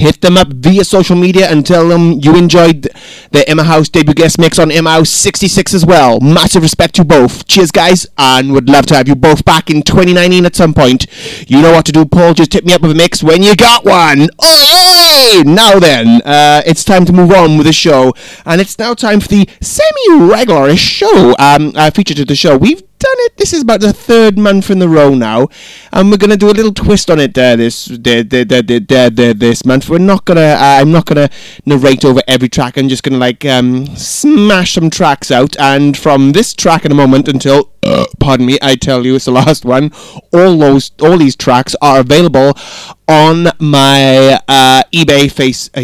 Hit 0.00 0.22
them 0.22 0.36
up 0.38 0.48
via 0.48 0.82
social 0.82 1.14
media 1.14 1.48
and 1.50 1.64
tell 1.64 1.86
them 1.88 2.18
you 2.20 2.34
enjoyed 2.34 2.88
the 3.32 3.48
Emma 3.48 3.62
House 3.64 3.88
debut 3.88 4.14
guest 4.14 4.38
mix 4.38 4.58
on 4.58 4.72
Emma 4.72 4.90
House 4.90 5.10
66 5.10 5.74
as 5.74 5.84
well. 5.84 6.20
Massive 6.20 6.62
respect 6.62 6.94
to 6.94 7.04
both. 7.04 7.46
Cheers, 7.46 7.70
guys, 7.70 8.06
and 8.16 8.52
would 8.52 8.68
love 8.68 8.86
to 8.86 8.94
have 8.96 9.06
you 9.06 9.14
both 9.14 9.44
back 9.44 9.70
in 9.70 9.82
2019 9.82 10.46
at 10.46 10.56
some 10.56 10.72
point. 10.72 11.06
You 11.48 11.60
know 11.60 11.72
what 11.72 11.84
to 11.86 11.92
do, 11.92 12.06
Paul. 12.06 12.34
Just 12.34 12.52
hit 12.54 12.64
me 12.64 12.72
up 12.72 12.80
with 12.80 12.92
a 12.92 12.94
mix 12.94 13.22
when 13.22 13.42
you 13.42 13.54
got 13.54 13.84
one. 13.84 14.28
Oi! 14.42 15.42
Now 15.44 15.78
then, 15.78 16.22
uh, 16.22 16.62
it's 16.66 16.82
time 16.82 17.04
to 17.04 17.12
move 17.12 17.30
on 17.30 17.58
with 17.58 17.66
the 17.66 17.72
show, 17.72 18.14
and 18.46 18.60
it's 18.60 18.78
now 18.78 18.94
time 18.94 19.20
for 19.20 19.28
the 19.28 19.48
semi-regularish 19.60 20.78
show 20.78 21.34
um, 21.38 21.72
uh, 21.76 21.90
feature 21.90 22.14
to 22.14 22.24
the 22.24 22.34
show. 22.34 22.56
We've 22.56 22.82
done 23.00 23.16
it. 23.26 23.36
This 23.36 23.52
is 23.52 23.62
about 23.62 23.80
the 23.80 23.92
third 23.92 24.38
month 24.38 24.70
in 24.70 24.78
the 24.78 24.88
row 24.88 25.14
now, 25.14 25.48
and 25.92 26.10
we're 26.10 26.18
gonna 26.18 26.36
do 26.36 26.50
a 26.50 26.52
little 26.52 26.72
twist 26.72 27.10
on 27.10 27.18
it 27.18 27.36
uh, 27.36 27.56
this 27.56 27.86
the, 27.86 28.22
the, 28.22 28.44
the, 28.44 28.62
the, 28.62 28.78
the, 28.78 29.10
the, 29.12 29.34
this 29.34 29.64
month. 29.64 29.88
We're 29.88 29.98
not 29.98 30.24
gonna. 30.24 30.40
Uh, 30.40 30.78
I'm 30.80 30.92
not 30.92 31.06
gonna 31.06 31.30
narrate 31.66 32.04
over 32.04 32.22
every 32.28 32.48
track. 32.48 32.76
I'm 32.76 32.88
just 32.88 33.02
gonna 33.02 33.18
like 33.18 33.44
um, 33.44 33.86
smash 33.96 34.74
some 34.74 34.90
tracks 34.90 35.30
out, 35.30 35.58
and 35.58 35.96
from 35.96 36.32
this 36.32 36.54
track 36.54 36.84
in 36.84 36.92
a 36.92 36.94
moment 36.94 37.26
until. 37.28 37.70
Uh, 37.82 38.04
pardon 38.20 38.46
me, 38.46 38.58
I 38.62 38.76
tell 38.76 39.04
you, 39.04 39.16
it's 39.16 39.24
the 39.24 39.32
last 39.42 39.64
one. 39.64 39.90
All 40.32 40.56
those, 40.56 40.92
all 41.00 41.16
these 41.18 41.34
tracks 41.34 41.74
are 41.82 42.00
available 42.00 42.52
on 43.08 43.48
my 43.58 44.38
uh, 44.46 44.82
eBay 44.92 45.30
face, 45.30 45.68
uh, 45.74 45.82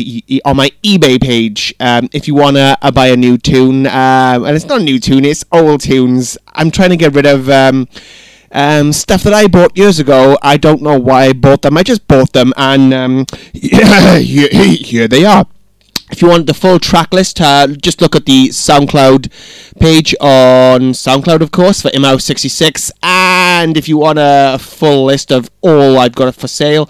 on 0.48 0.56
my 0.56 0.70
eBay 0.84 1.20
page. 1.20 1.74
Um, 1.80 2.08
if 2.12 2.28
you 2.28 2.34
wanna 2.34 2.76
uh, 2.80 2.90
buy 2.92 3.08
a 3.08 3.16
new 3.16 3.38
tune, 3.38 3.86
um, 3.86 4.44
and 4.44 4.54
it's 4.54 4.66
not 4.66 4.80
a 4.80 4.84
new 4.84 5.00
tune, 5.00 5.24
it's 5.24 5.44
old 5.50 5.80
tunes. 5.80 6.38
I'm 6.54 6.70
trying 6.70 6.90
to 6.90 6.96
get 6.96 7.14
rid 7.14 7.26
of 7.26 7.48
um, 7.48 7.88
um, 8.52 8.92
stuff 8.92 9.22
that 9.24 9.34
I 9.34 9.48
bought 9.48 9.76
years 9.76 9.98
ago. 9.98 10.38
I 10.42 10.56
don't 10.56 10.82
know 10.82 10.98
why 10.98 11.24
I 11.24 11.32
bought 11.32 11.62
them. 11.62 11.76
I 11.76 11.82
just 11.82 12.06
bought 12.06 12.32
them, 12.32 12.52
and 12.56 12.94
um, 12.94 13.26
here 13.52 15.08
they 15.08 15.24
are. 15.24 15.46
If 16.10 16.22
you 16.22 16.28
want 16.28 16.46
the 16.46 16.54
full 16.54 16.78
track 16.78 17.12
list, 17.12 17.40
uh, 17.40 17.66
just 17.66 18.00
look 18.00 18.14
at 18.14 18.26
the 18.26 18.48
SoundCloud 18.48 19.30
page 19.80 20.14
on 20.20 20.92
SoundCloud, 20.92 21.40
of 21.40 21.50
course, 21.50 21.82
for 21.82 21.88
MO66. 21.90 22.92
And 23.02 23.76
if 23.76 23.88
you 23.88 23.98
want 23.98 24.18
a 24.20 24.58
full 24.60 25.06
list 25.06 25.32
of 25.32 25.50
all 25.62 25.98
I've 25.98 26.14
got 26.14 26.34
for 26.36 26.46
sale, 26.46 26.88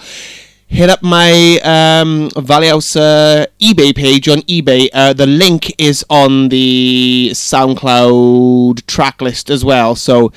hit 0.68 0.90
up 0.90 1.02
my 1.02 1.58
um, 1.64 2.30
Valley 2.36 2.68
Houser 2.68 3.00
uh, 3.00 3.46
eBay 3.58 3.96
page 3.96 4.28
on 4.28 4.38
eBay. 4.42 4.90
Uh, 4.92 5.14
the 5.14 5.26
link 5.26 5.74
is 5.80 6.04
on 6.10 6.50
the 6.50 7.30
SoundCloud 7.32 8.84
track 8.86 9.22
list 9.22 9.48
as 9.48 9.64
well. 9.64 9.96
So 9.96 10.30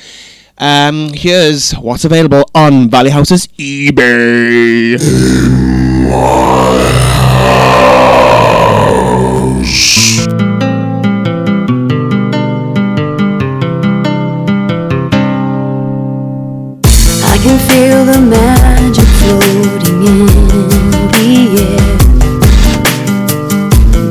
um, 0.57 1.11
here's 1.13 1.71
what's 1.73 2.05
available 2.05 2.49
on 2.55 2.89
Valley 2.89 3.09
Houser's 3.09 3.47
eBay. 3.47 4.97
I 17.21 17.37
can 17.43 17.57
feel 17.69 18.05
the 18.05 18.19
magic 18.19 19.07
floating 19.19 20.01
in 20.01 20.25
the 21.13 21.29
air. 21.61 21.97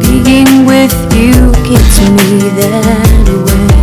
Being 0.01 0.55
with 0.65 0.97
you 1.17 1.35
gets 1.69 1.97
me 2.01 2.31
that 2.61 3.27
way. 3.47 3.79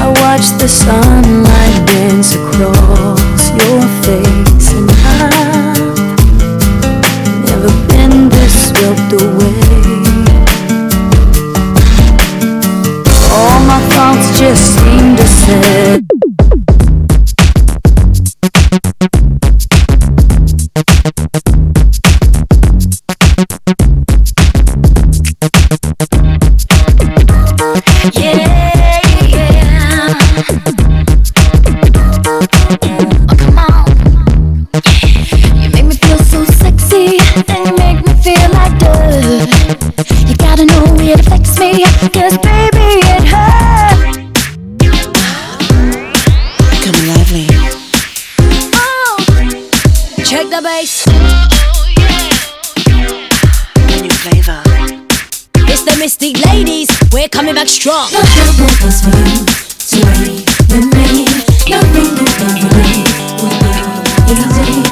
I 0.00 0.04
watch 0.22 0.46
the 0.58 0.68
sunlight 0.68 1.19
swept 9.10 9.22
away. 9.22 9.60
All 13.32 13.60
my 13.66 13.80
thoughts 13.90 14.38
just 14.38 14.62
seem 14.76 15.16
to 15.16 15.26
set. 15.26 16.00
Yeah, 28.12 28.39
You 39.98 40.34
gotta 40.36 40.64
know 40.64 40.84
it 41.00 41.20
affects 41.20 41.58
me, 41.58 41.84
cause 42.10 42.38
baby 42.38 43.00
it 43.10 43.24
hurts. 43.24 44.16
Come 46.84 47.00
lively. 47.08 47.46
Oh, 48.74 49.16
check 50.24 50.46
the 50.48 50.60
bass. 50.62 51.04
Oh, 51.08 51.12
the 53.88 53.96
new 54.02 54.10
flavor. 54.10 54.62
It's 55.68 55.82
the 55.84 55.96
Mis-Teeq 55.98 56.44
Ladies. 56.46 56.88
We're 57.12 57.28
coming 57.28 57.54
back 57.54 57.68
strong. 57.68 58.10
Nothing 58.12 58.66
was 58.84 59.00
for 59.02 59.10
you 59.10 59.44
to 59.90 59.98
wait 60.18 60.46
with 60.70 60.86
me. 60.94 61.26
Nothing 61.68 62.08
will 62.16 62.30
ever 62.40 62.70
be 62.74 63.04
would 63.42 63.58
be 63.64 63.72
easy. 64.32 64.89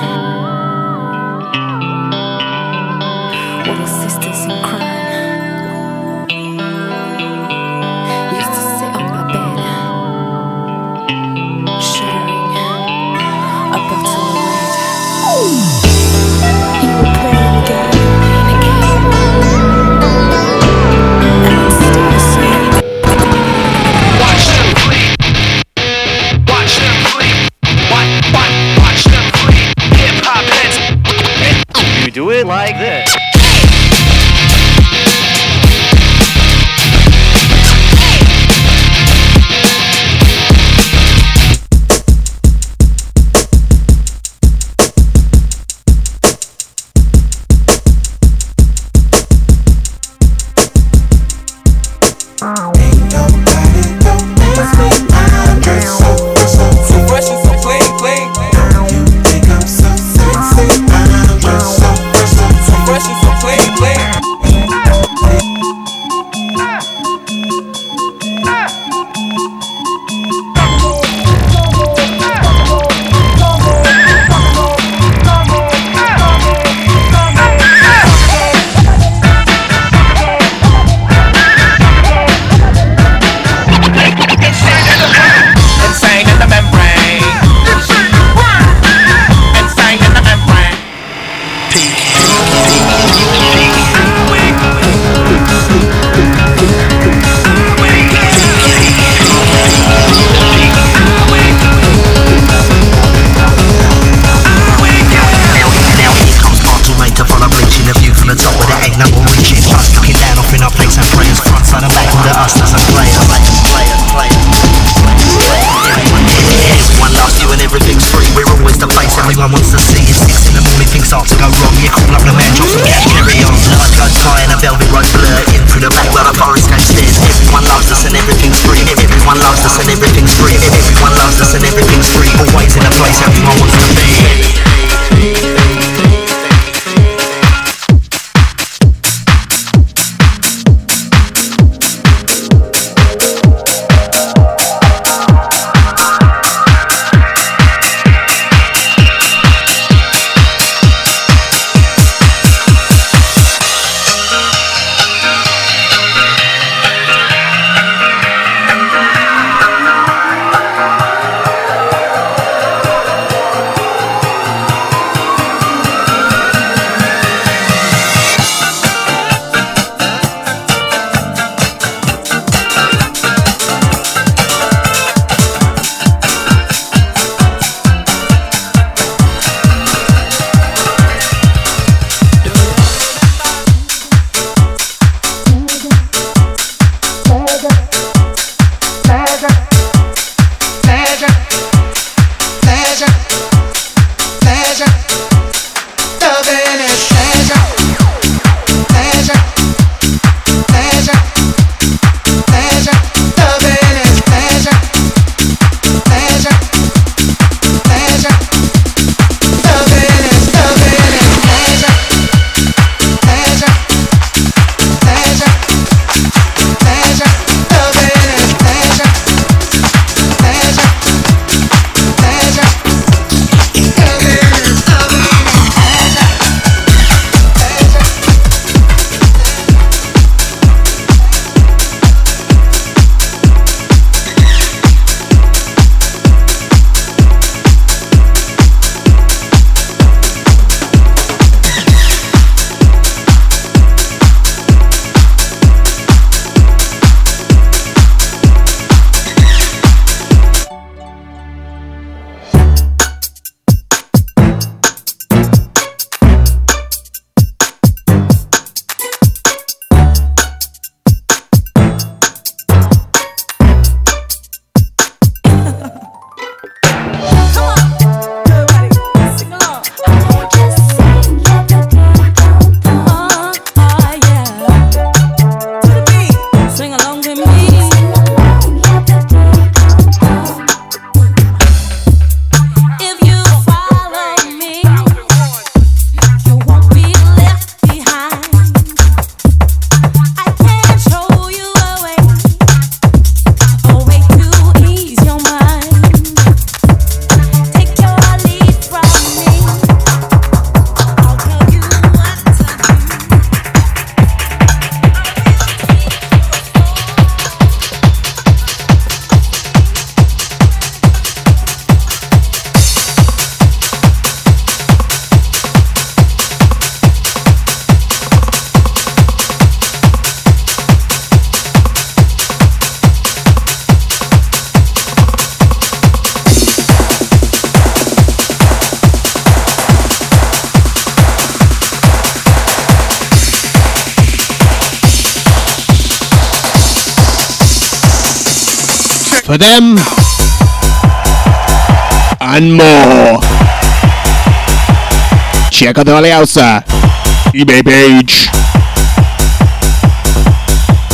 eBay 347.58 347.84
page. 347.84 348.46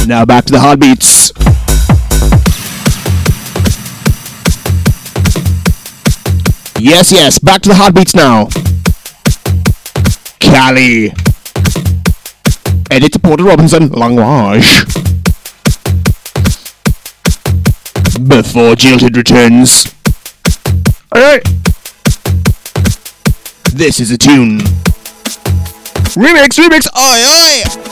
Now 0.06 0.26
back 0.26 0.44
to 0.44 0.52
the 0.52 0.60
heartbeats. 0.60 1.32
Yes, 6.78 7.10
yes, 7.10 7.38
back 7.38 7.62
to 7.62 7.70
the 7.70 7.74
heartbeats 7.74 8.14
now. 8.14 8.48
Cally. 10.38 11.14
Edit 12.90 13.14
to 13.14 13.18
Porter 13.18 13.44
Robinson, 13.44 13.88
Language. 13.88 14.84
Before 18.28 18.76
Jilted 18.76 19.16
returns. 19.16 19.94
Alright. 21.10 21.42
This 23.72 23.98
is 23.98 24.10
a 24.10 24.18
tune. 24.18 24.60
Remix, 26.16 26.56
remix, 26.58 26.86
oi, 26.94 27.24
oi! 27.24 27.83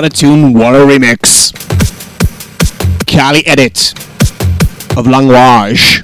What 0.00 0.10
a 0.14 0.16
tune, 0.16 0.54
what 0.54 0.74
a 0.74 0.78
remix. 0.78 1.52
Cally 3.06 3.46
edit 3.46 3.92
of 4.96 5.06
Language. 5.06 6.02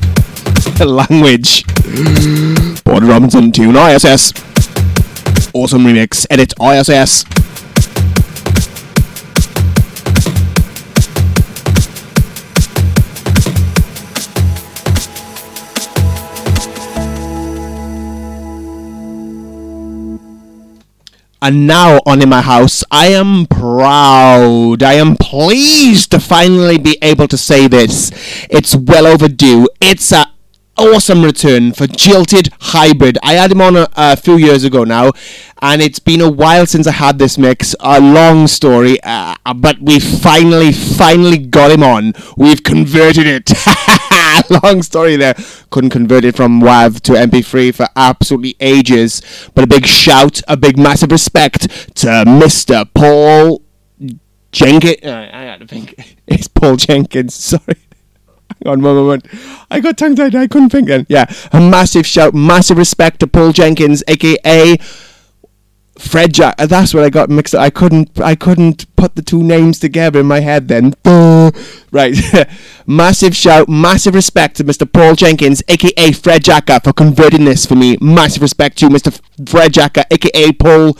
Language. 0.86 1.64
Porter 2.84 3.06
Robinson 3.06 3.50
tune 3.52 3.74
ISS. 3.74 4.34
Awesome 5.54 5.86
remix. 5.86 6.26
Edit 6.28 6.52
ISS. 6.60 7.35
And 21.42 21.66
now 21.66 22.00
on 22.06 22.22
in 22.22 22.30
my 22.30 22.40
house, 22.40 22.82
I 22.90 23.08
am 23.08 23.46
proud. 23.46 24.82
I 24.82 24.94
am 24.94 25.16
pleased 25.16 26.10
to 26.12 26.20
finally 26.20 26.78
be 26.78 26.98
able 27.02 27.28
to 27.28 27.36
say 27.36 27.68
this. 27.68 28.10
It's 28.48 28.74
well 28.74 29.06
overdue. 29.06 29.68
It's 29.80 30.12
a 30.12 30.32
awesome 30.78 31.22
return 31.22 31.72
for 31.72 31.86
Jilted 31.86 32.50
Hybrid. 32.60 33.18
I 33.22 33.34
had 33.34 33.52
him 33.52 33.60
on 33.60 33.76
a, 33.76 33.88
a 33.96 34.16
few 34.16 34.36
years 34.36 34.64
ago 34.64 34.84
now, 34.84 35.12
and 35.60 35.80
it's 35.82 35.98
been 35.98 36.20
a 36.20 36.30
while 36.30 36.66
since 36.66 36.86
I 36.86 36.92
had 36.92 37.18
this 37.18 37.38
mix. 37.38 37.74
A 37.80 38.00
long 38.00 38.46
story, 38.46 38.98
uh, 39.02 39.34
but 39.54 39.80
we 39.80 40.00
finally, 40.00 40.72
finally 40.72 41.38
got 41.38 41.70
him 41.70 41.82
on. 41.82 42.12
We've 42.36 42.62
converted 42.62 43.26
it. 43.26 43.52
long 44.62 44.82
story 44.82 45.16
there. 45.16 45.34
Couldn't 45.70 45.90
convert 45.90 46.24
it 46.24 46.36
from 46.36 46.60
WAV 46.60 47.00
to 47.02 47.12
MP3 47.12 47.74
for 47.74 47.88
absolutely 47.96 48.56
ages. 48.60 49.22
But 49.54 49.64
a 49.64 49.66
big 49.66 49.86
shout, 49.86 50.40
a 50.48 50.56
big 50.56 50.78
massive 50.78 51.10
respect 51.10 51.62
to 51.96 52.06
Mr. 52.26 52.88
Paul 52.94 53.62
Jenkins. 54.52 55.04
Uh, 55.04 55.30
I 55.32 55.56
to 55.58 55.66
think. 55.66 56.16
It's 56.26 56.48
Paul 56.48 56.76
Jenkins. 56.76 57.34
Sorry. 57.50 57.76
Hang 58.64 58.72
on 58.72 58.82
one 58.82 58.94
moment. 58.94 59.26
I 59.70 59.80
got 59.80 59.98
tongue 59.98 60.16
tied. 60.16 60.34
I 60.34 60.46
couldn't 60.48 60.70
think 60.70 60.88
then. 60.88 61.06
Yeah. 61.08 61.26
A 61.52 61.60
massive 61.60 62.06
shout, 62.06 62.34
massive 62.34 62.78
respect 62.78 63.20
to 63.20 63.26
Paul 63.26 63.52
Jenkins, 63.52 64.02
aka 64.08 64.76
Fred 65.98 66.34
Jack. 66.34 66.54
uh, 66.58 66.66
That's 66.66 66.92
what 66.94 67.04
I 67.04 67.10
got 67.10 67.30
mixed 67.30 67.54
up. 67.54 67.60
I 67.62 67.70
couldn't. 67.70 68.20
I 68.20 68.34
couldn't 68.34 68.84
put 68.96 69.14
the 69.14 69.22
two 69.22 69.42
names 69.42 69.78
together 69.78 70.20
in 70.20 70.26
my 70.26 70.40
head. 70.40 70.68
Then, 70.68 70.94
right. 71.04 72.16
massive 72.86 73.34
shout, 73.34 73.68
massive 73.68 74.14
respect 74.14 74.56
to 74.56 74.64
Mr. 74.64 74.90
Paul 74.90 75.14
Jenkins, 75.14 75.62
aka 75.68 76.12
Fred 76.12 76.44
Jacka, 76.44 76.80
for 76.82 76.92
converting 76.92 77.44
this 77.44 77.66
for 77.66 77.74
me. 77.76 77.96
Massive 78.00 78.42
respect 78.42 78.78
to 78.78 78.86
you, 78.86 78.90
Mr. 78.90 79.20
Fred 79.48 79.72
Jacka, 79.72 80.04
aka 80.10 80.52
Paul. 80.52 80.96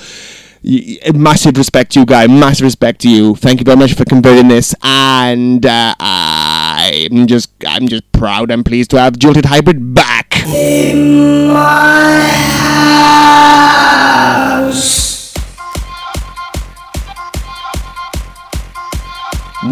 Massive 1.14 1.57
respect 1.57 1.92
to 1.92 2.01
you, 2.01 2.07
guy. 2.07 2.26
Massive 2.26 2.64
respect 2.64 3.01
to 3.03 3.09
you. 3.09 3.36
Thank 3.36 3.61
you 3.61 3.64
very 3.64 3.76
much 3.76 3.94
for 3.94 4.05
converting 4.05 4.49
this, 4.49 4.74
and 4.82 5.64
uh, 5.64 5.94
I'm 6.01 7.28
just, 7.28 7.51
I'm 7.64 7.86
just 7.86 8.11
proud 8.11 8.51
and 8.51 8.64
pleased 8.64 8.90
to 8.90 8.99
have 8.99 9.16
Jilted 9.16 9.44
Hybrid 9.44 9.94
back. 9.94 10.34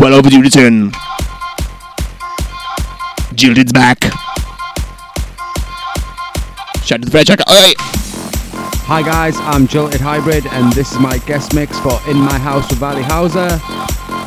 Well 0.05 0.13
overdue 0.13 0.43
return. 0.43 0.93
Jilted's 3.35 3.73
back. 3.73 4.05
Shout 6.85 7.01
to 7.01 7.07
the 7.07 7.11
Fred 7.11 7.27
Jacker. 7.27 7.45
Oi! 7.51 7.73
Hi 8.85 9.01
guys, 9.01 9.35
I'm 9.39 9.67
Jilted 9.67 10.03
Hybrid 10.03 10.45
and 10.49 10.71
this 10.75 10.93
is 10.93 10.99
my 10.99 11.17
guest 11.21 11.55
mix 11.55 11.81
for 11.81 11.99
In 12.07 12.19
My 12.19 12.39
House 12.39 12.69
with 12.69 12.81
Valley 12.81 13.01
Houser. 13.01 13.59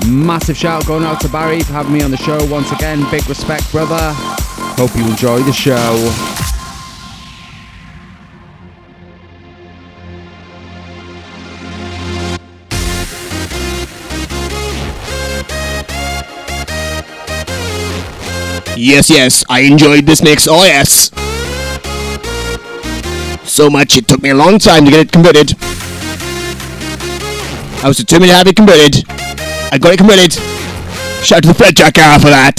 Massive 0.09 0.57
shout 0.57 0.84
going 0.88 1.03
out 1.03 1.21
to 1.21 1.30
Barry 1.30 1.61
for 1.61 1.73
having 1.73 1.93
me 1.93 2.01
on 2.01 2.09
the 2.09 2.17
show 2.17 2.43
once 2.47 2.71
again. 2.71 3.07
Big 3.11 3.30
respect, 3.30 3.71
brother. 3.71 4.13
Hope 4.82 4.95
you 4.95 5.05
enjoy 5.05 5.43
the 5.43 5.53
show. 5.53 6.57
Yes, 18.80 19.09
yes, 19.09 19.43
I 19.49 19.61
enjoyed 19.61 20.05
this 20.05 20.21
mix. 20.21 20.47
Oh, 20.47 20.63
yes. 20.63 21.09
So 23.43 23.71
much 23.71 23.97
it 23.97 24.07
took 24.07 24.21
me 24.21 24.30
a 24.30 24.36
long 24.36 24.59
time 24.59 24.86
to 24.86 24.91
get 24.91 24.99
it 24.99 25.11
converted. 25.11 25.55
I 27.84 27.88
was 27.88 27.97
determined 27.97 28.30
to 28.30 28.38
have 28.38 28.45
it 28.45 28.55
converted. 28.55 29.03
I 29.71 29.80
got 29.82 29.93
it 29.93 29.97
converted. 29.97 30.34
Shout 31.25 31.41
to 31.41 31.47
the 31.47 31.55
Fred 31.55 31.75
Jacker 31.75 32.19
for 32.19 32.30
that. 32.30 32.55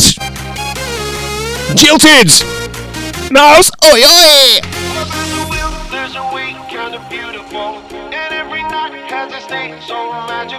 Jilted! 1.76 2.32
Mouse! 3.30 3.70
Oi, 3.84 4.02
oi! 4.02 4.60
There's 5.92 6.16
a 10.52 10.58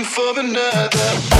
looking 0.00 0.04
for 0.04 0.40
another. 0.40 1.39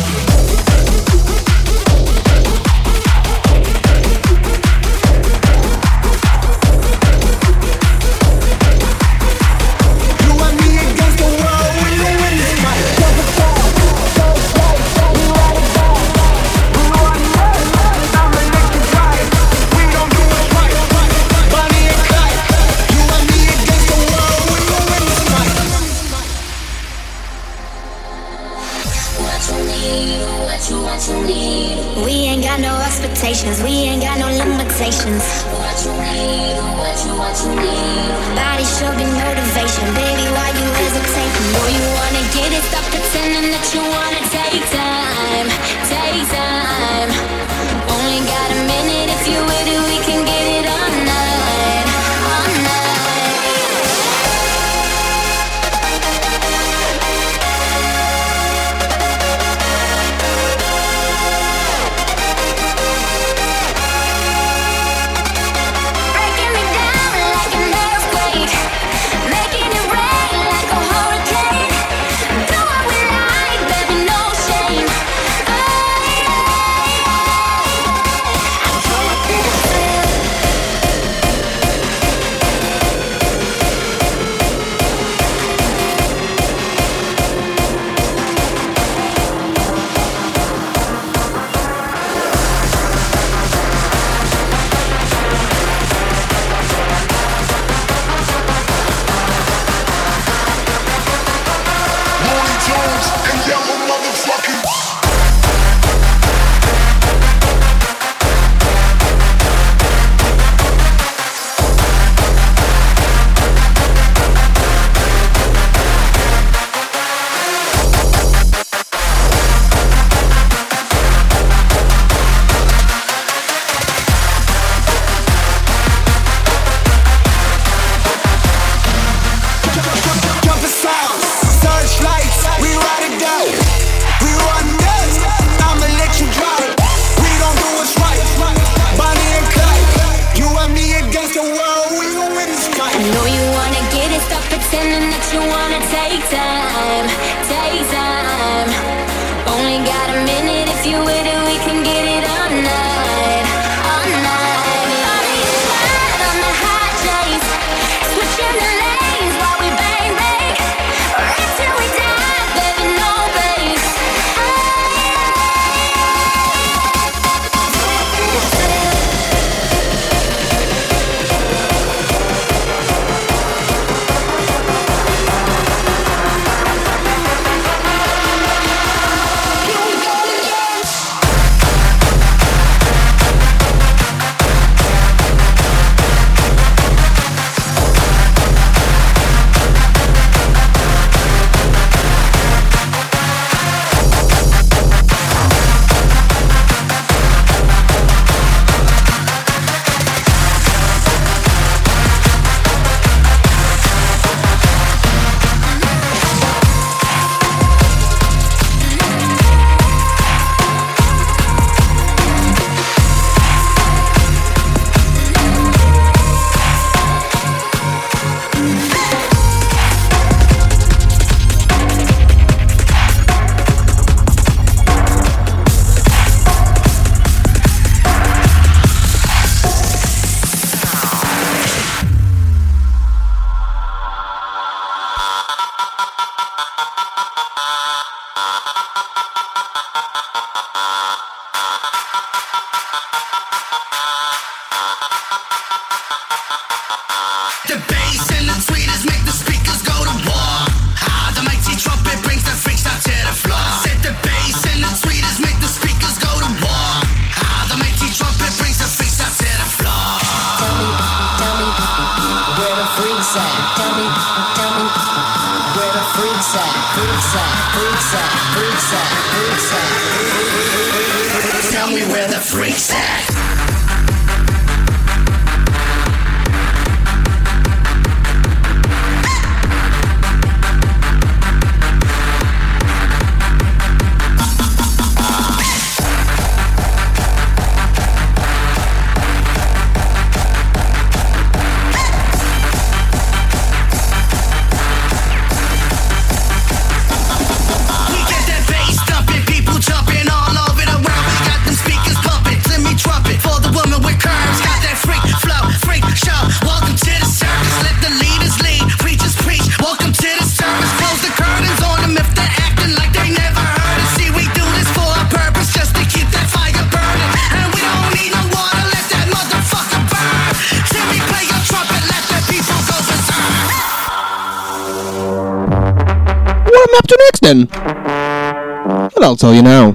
Up 326.97 327.07
to 327.07 327.17
next 327.25 327.39
then? 327.41 327.67
Well, 327.71 329.23
I'll 329.23 329.35
tell 329.35 329.53
you 329.53 329.61
now. 329.61 329.91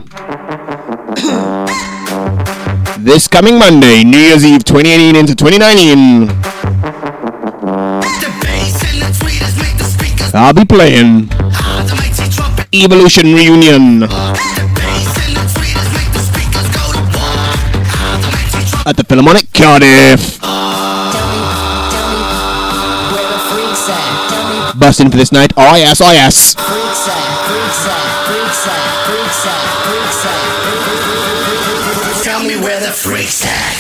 this 2.98 3.28
coming 3.28 3.58
Monday, 3.58 4.02
New 4.02 4.18
Year's 4.18 4.44
Eve 4.44 4.64
2018 4.64 5.16
into 5.16 5.34
2019, 5.34 6.30
I'll 10.34 10.52
be 10.52 10.64
playing 10.64 11.28
Evolution 12.72 13.34
Reunion 13.34 14.02
at 18.86 18.96
the 18.96 19.04
Philharmonic 19.08 19.52
Cardiff. 19.52 20.38
Busting 24.78 25.10
for 25.10 25.16
this 25.16 25.32
night. 25.32 25.52
Oh 25.56 25.74
yes, 25.74 26.00
oh 26.02 26.12
yes. 26.12 26.54
Tell 32.22 32.42
me 32.42 32.56
where 32.60 32.80
the 32.80 32.92
freaks 32.92 33.46
at. 33.46 33.75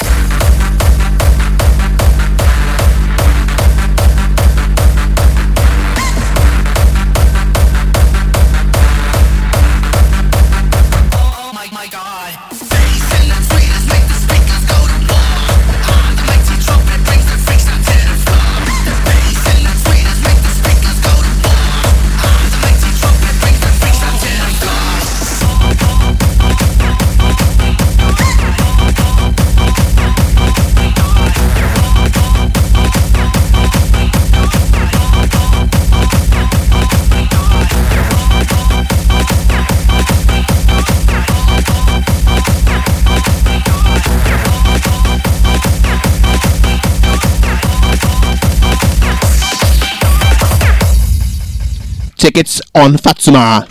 Tickets 52.26 52.60
on 52.74 52.94
Fatsoma. 52.94 53.70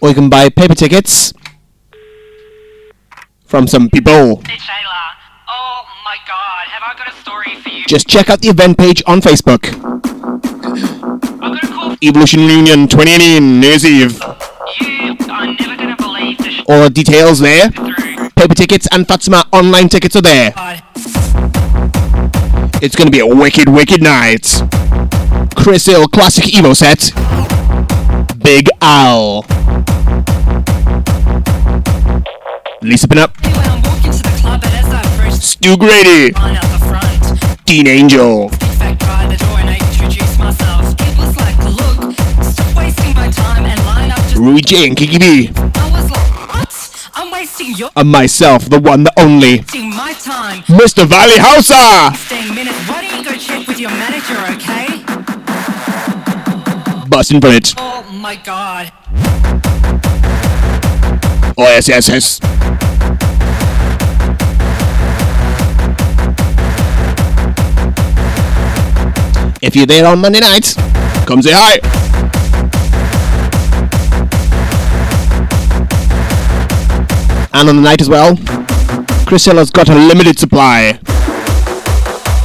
Or 0.00 0.08
you 0.08 0.14
can 0.16 0.28
buy 0.28 0.48
paper 0.48 0.74
tickets 0.74 1.32
from 3.44 3.68
some 3.68 3.88
people. 3.88 4.42
Just 7.86 8.08
check 8.08 8.28
out 8.28 8.40
the 8.40 8.48
event 8.48 8.76
page 8.76 9.04
on 9.06 9.20
Facebook. 9.20 9.68
Evolution 12.02 12.40
Reunion 12.40 12.88
2018, 12.88 13.60
New 13.60 13.68
Year's 13.68 13.86
Eve. 13.86 14.20
All 16.68 16.82
the 16.82 16.90
details 16.92 17.38
there. 17.38 17.70
Paper 18.34 18.54
tickets 18.56 18.88
and 18.90 19.06
Fatsoma 19.06 19.44
online 19.52 19.88
tickets 19.88 20.16
are 20.16 20.22
there. 20.22 20.52
It's 22.84 22.96
gonna 22.96 23.12
be 23.12 23.20
a 23.20 23.26
wicked, 23.26 23.68
wicked 23.68 24.02
night. 24.02 24.60
Chris 25.54 25.86
Hill 25.86 26.08
Classic 26.08 26.42
Evo 26.46 26.74
set. 26.74 27.12
Big 28.42 28.68
Al. 28.80 29.42
Lisa 32.82 33.06
Pinup. 33.06 33.30
Stu 35.32 35.76
Grady. 35.76 36.32
Dean 37.66 37.86
Angel. 37.86 38.50
Rui 44.34 44.60
J 44.60 44.88
and 44.88 44.96
Kiki 44.96 45.18
B. 45.18 45.91
I'm 47.74 47.78
wasting 47.78 47.78
your 47.78 47.90
And 47.96 48.10
myself, 48.10 48.68
the 48.68 48.80
one, 48.80 49.04
the 49.04 49.12
only. 49.18 49.58
wasting 49.58 49.90
my 49.90 50.12
time. 50.14 50.62
Mr. 50.64 51.06
Valley 51.06 51.38
Houser. 51.38 52.16
Fifteen 52.16 52.54
minutes. 52.54 52.76
Why 52.88 53.02
don't 53.02 53.16
you 53.18 53.24
go 53.24 53.36
check 53.36 53.66
with 53.66 53.80
your 53.80 53.90
manager, 53.90 54.36
okay? 54.56 55.02
Busting 57.08 57.40
for 57.40 57.48
it. 57.48 57.74
Oh 57.78 58.02
my 58.12 58.36
god. 58.36 58.92
Oh, 61.58 61.64
yes, 61.68 61.88
yes, 61.88 62.08
yes. 62.08 62.40
If 69.64 69.76
you're 69.76 69.86
there 69.86 70.06
on 70.06 70.18
Monday 70.20 70.40
night, 70.40 70.74
come 71.26 71.40
say 71.40 71.52
hi. 71.54 71.78
And 77.54 77.68
on 77.68 77.76
the 77.76 77.82
night 77.82 78.00
as 78.00 78.08
well, 78.08 78.36
Chris 79.26 79.44
Hill 79.44 79.56
has 79.56 79.70
got 79.70 79.88
a 79.88 79.94
limited 79.94 80.38
supply 80.38 80.98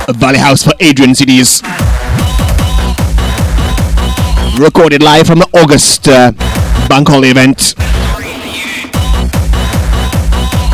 of 0.07 0.15
Valley 0.17 0.39
House 0.39 0.63
for 0.63 0.73
Adrian 0.79 1.11
CDs. 1.11 1.61
Recorded 4.59 5.01
live 5.01 5.27
from 5.27 5.39
the 5.39 5.49
August 5.53 6.07
uh, 6.07 6.31
Bank 6.87 7.07
Holiday 7.07 7.31
event. 7.31 7.73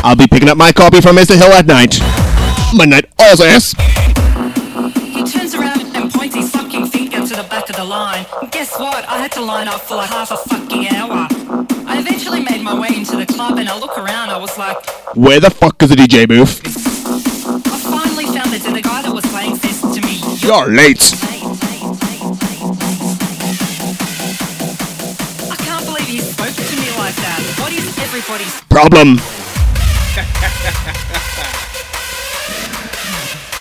I'll 0.04 0.16
be 0.16 0.26
picking 0.26 0.48
up 0.48 0.56
my 0.56 0.72
copy 0.72 1.00
from 1.00 1.16
Mr. 1.16 1.36
Hill 1.36 1.52
at 1.52 1.66
night. 1.66 1.98
Midnight 2.76 3.06
also 3.18 3.44
yes. 3.44 3.72
He 4.94 5.24
turns 5.24 5.54
around 5.54 5.96
and 5.96 6.12
points 6.12 6.34
his 6.34 6.50
fucking 6.50 6.90
to 6.90 7.36
the 7.36 7.46
back 7.48 7.70
of 7.70 7.76
the 7.76 7.84
line. 7.84 8.26
Guess 8.50 8.78
what? 8.78 9.08
I 9.08 9.18
had 9.18 9.32
to 9.32 9.40
line 9.40 9.66
up 9.68 9.80
for 9.80 9.96
like 9.96 10.10
half 10.10 10.30
a 10.30 10.36
fucking 10.36 10.88
hour. 10.88 11.33
I 12.66 12.72
eventually 12.72 12.80
made 12.80 12.80
my 12.80 12.80
way 12.80 12.96
into 12.96 13.16
the 13.16 13.26
club 13.26 13.58
and 13.58 13.68
I 13.68 13.78
look 13.78 13.98
around. 13.98 14.30
I 14.30 14.38
was 14.38 14.56
like, 14.56 14.76
Where 15.14 15.40
the 15.40 15.50
fuck 15.50 15.82
is 15.82 15.90
the 15.90 15.96
DJ 15.96 16.26
booth? 16.26 16.62
I 16.66 17.78
finally 17.90 18.26
found 18.26 18.54
it. 18.54 18.64
And 18.66 18.76
the 18.76 18.82
guy 18.82 19.02
that 19.02 19.12
was 19.12 19.24
playing 19.26 19.56
says 19.56 19.80
to 19.80 20.00
me, 20.00 20.20
You're 20.40 20.68
late. 20.68 21.12
I 25.50 25.56
can't 25.56 25.84
believe 25.84 26.08
he 26.08 26.20
spoke 26.20 26.54
to 26.54 26.76
me 26.76 26.88
like 26.96 27.16
that. 27.16 27.40
What 27.60 27.72
is 27.72 27.98
everybody's 27.98 28.60
Problem. 28.68 29.20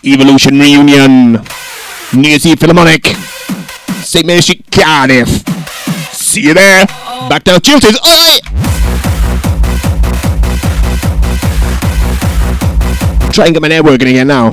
Evolution 0.05 0.59
Reunion. 0.59 1.43
New 2.13 2.29
Year's 2.29 2.45
Eve 2.45 2.59
Philharmonic. 2.59 3.05
St. 4.03 4.25
Mary's 4.25 4.43
Street, 4.43 4.65
Cardiff. 4.71 5.29
See 6.13 6.41
you 6.41 6.53
there. 6.53 6.85
Oh. 6.89 7.27
Back 7.29 7.43
down 7.43 7.61
Chilters. 7.61 7.95
Oi! 8.05 8.82
Try 13.33 13.45
and 13.45 13.55
get 13.55 13.63
my 13.63 13.67
network 13.67 13.99
again 13.99 14.27
now. 14.27 14.51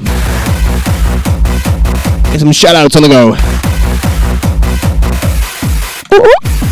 Get 2.31 2.41
some 2.41 2.51
shout 2.51 2.75
outs 2.75 2.97
on 2.97 3.03
the 3.03 3.09
go. 3.09 3.35
Ooh-ooh. 6.17 6.70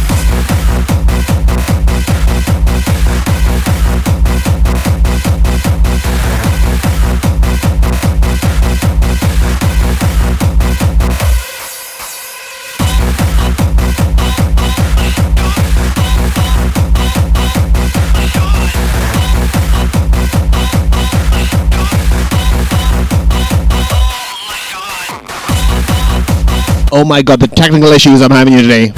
Oh 27.00 27.04
my 27.04 27.22
god, 27.22 27.38
the 27.38 27.46
technical 27.46 27.92
issues 27.92 28.20
I'm 28.20 28.32
having 28.32 28.54
here 28.54 28.62
today. 28.62 28.88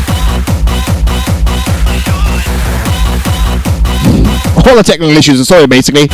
All 4.56 4.74
the 4.74 4.82
technical 4.82 5.14
issues, 5.14 5.46
sorry, 5.46 5.66
basically. 5.66 6.04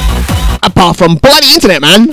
Apart 0.65 0.97
from 0.97 1.15
bloody 1.15 1.55
internet, 1.55 1.81
man. 1.81 2.09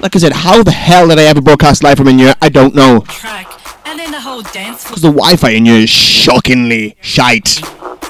Like 0.00 0.16
I 0.16 0.18
said, 0.18 0.32
how 0.32 0.64
the 0.64 0.72
hell 0.72 1.06
did 1.06 1.20
I 1.20 1.26
ever 1.26 1.40
broadcast 1.40 1.84
live 1.84 1.98
from 1.98 2.08
in 2.08 2.18
here? 2.18 2.34
I 2.42 2.48
don't 2.48 2.74
know. 2.74 3.04
track, 3.06 3.46
and 3.86 3.96
then 3.96 4.10
the 4.10 4.20
whole. 4.20 4.42
Because 4.42 5.02
the 5.02 5.12
Wi-Fi 5.12 5.50
in 5.50 5.66
here 5.66 5.76
is 5.76 5.90
shockingly 5.90 6.96
shite. 7.00 7.62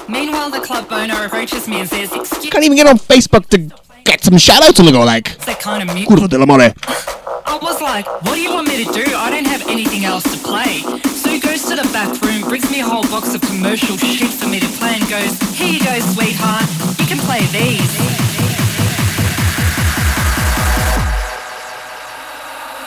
Meanwhile, 0.09 0.49
the 0.49 0.61
club 0.61 0.87
owner 0.89 1.23
approaches 1.23 1.67
me 1.67 1.81
and 1.81 1.87
says, 1.87 2.11
"Excuse 2.11 2.51
Can't 2.51 2.65
even 2.65 2.77
get 2.77 2.87
on 2.87 2.97
Facebook 2.97 3.45
to 3.49 3.69
get 4.05 4.23
some 4.23 4.39
shout-outs 4.39 4.79
on 4.79 4.87
the 4.87 4.91
go, 4.91 5.03
like. 5.03 5.37
that 5.45 5.59
kind 5.59 5.87
of 5.87 5.95
Curva 5.95 6.47
music." 6.47 7.20
I 7.45 7.57
was 7.61 7.81
like, 7.81 8.05
"What 8.25 8.35
do 8.35 8.41
you 8.41 8.53
want 8.53 8.67
me 8.67 8.83
to 8.83 8.91
do? 8.91 9.03
I 9.15 9.29
don't 9.29 9.47
have 9.47 9.67
anything 9.67 10.05
else 10.05 10.23
to 10.23 10.37
play." 10.37 10.83
So 11.15 11.29
he 11.29 11.39
goes 11.39 11.63
to 11.63 11.75
the 11.75 11.87
back 11.91 12.09
room, 12.21 12.41
brings 12.47 12.69
me 12.69 12.81
a 12.81 12.85
whole 12.85 13.03
box 13.03 13.33
of 13.33 13.41
commercial 13.41 13.97
shit 13.97 14.29
for 14.29 14.47
me 14.47 14.59
to 14.59 14.67
play, 14.79 14.95
and 14.95 15.09
goes, 15.09 15.39
"Here 15.57 15.69
you 15.69 15.83
go, 15.83 15.99
sweetheart. 16.13 16.65
You 16.99 17.05
can 17.05 17.19
play 17.19 17.41
these." 17.51 17.91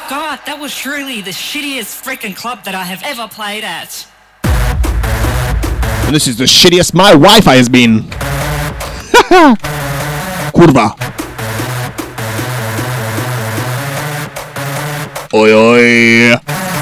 God, 0.09 0.39
that 0.47 0.59
was 0.61 0.77
truly 0.77 1.23
the 1.23 1.31
shittiest 1.31 2.05
freaking 2.05 2.37
club 2.37 2.65
that 2.65 2.75
I 2.75 2.85
have 2.85 3.03
ever 3.03 3.27
played 3.27 3.65
at. 3.65 4.07
And 6.07 6.15
this 6.15 6.29
is 6.29 6.37
the 6.37 6.45
shittiest 6.45 6.95
my 6.95 7.13
Wi-Fi 7.13 7.57
has 7.57 7.69
been. 7.69 8.05
Curva. 15.35 15.41
Oi, 15.41 15.53
oi. 15.53 16.31
Oh 16.31 16.74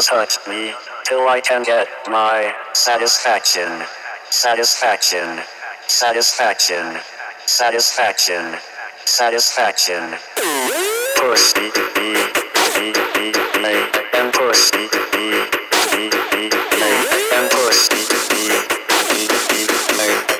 just 0.00 0.10
hurt 0.10 0.48
me, 0.48 0.72
till 1.04 1.28
I 1.28 1.42
can 1.42 1.62
get 1.62 1.86
my 2.08 2.54
satisfaction. 2.72 3.68
Satisfaction. 4.30 5.40
Satisfaction. 5.88 6.96
Satisfaction. 7.44 8.56
Satisfaction. 9.04 10.02
Push 11.16 11.54
me, 11.56 11.68
me, 11.96 12.16
me, 12.76 12.86
me, 13.12 13.26
me, 13.60 13.74
and 14.16 14.32
push 14.32 14.72
me, 14.72 14.88
me, 15.12 15.44
me, 15.92 16.08
me, 16.32 16.48
me, 16.80 16.92
and 17.36 17.50
push 17.50 17.90
me, 17.92 18.00
me, 18.30 18.48
me, 19.12 19.28
me, 19.52 19.66
me, 19.98 20.16
and 20.32 20.39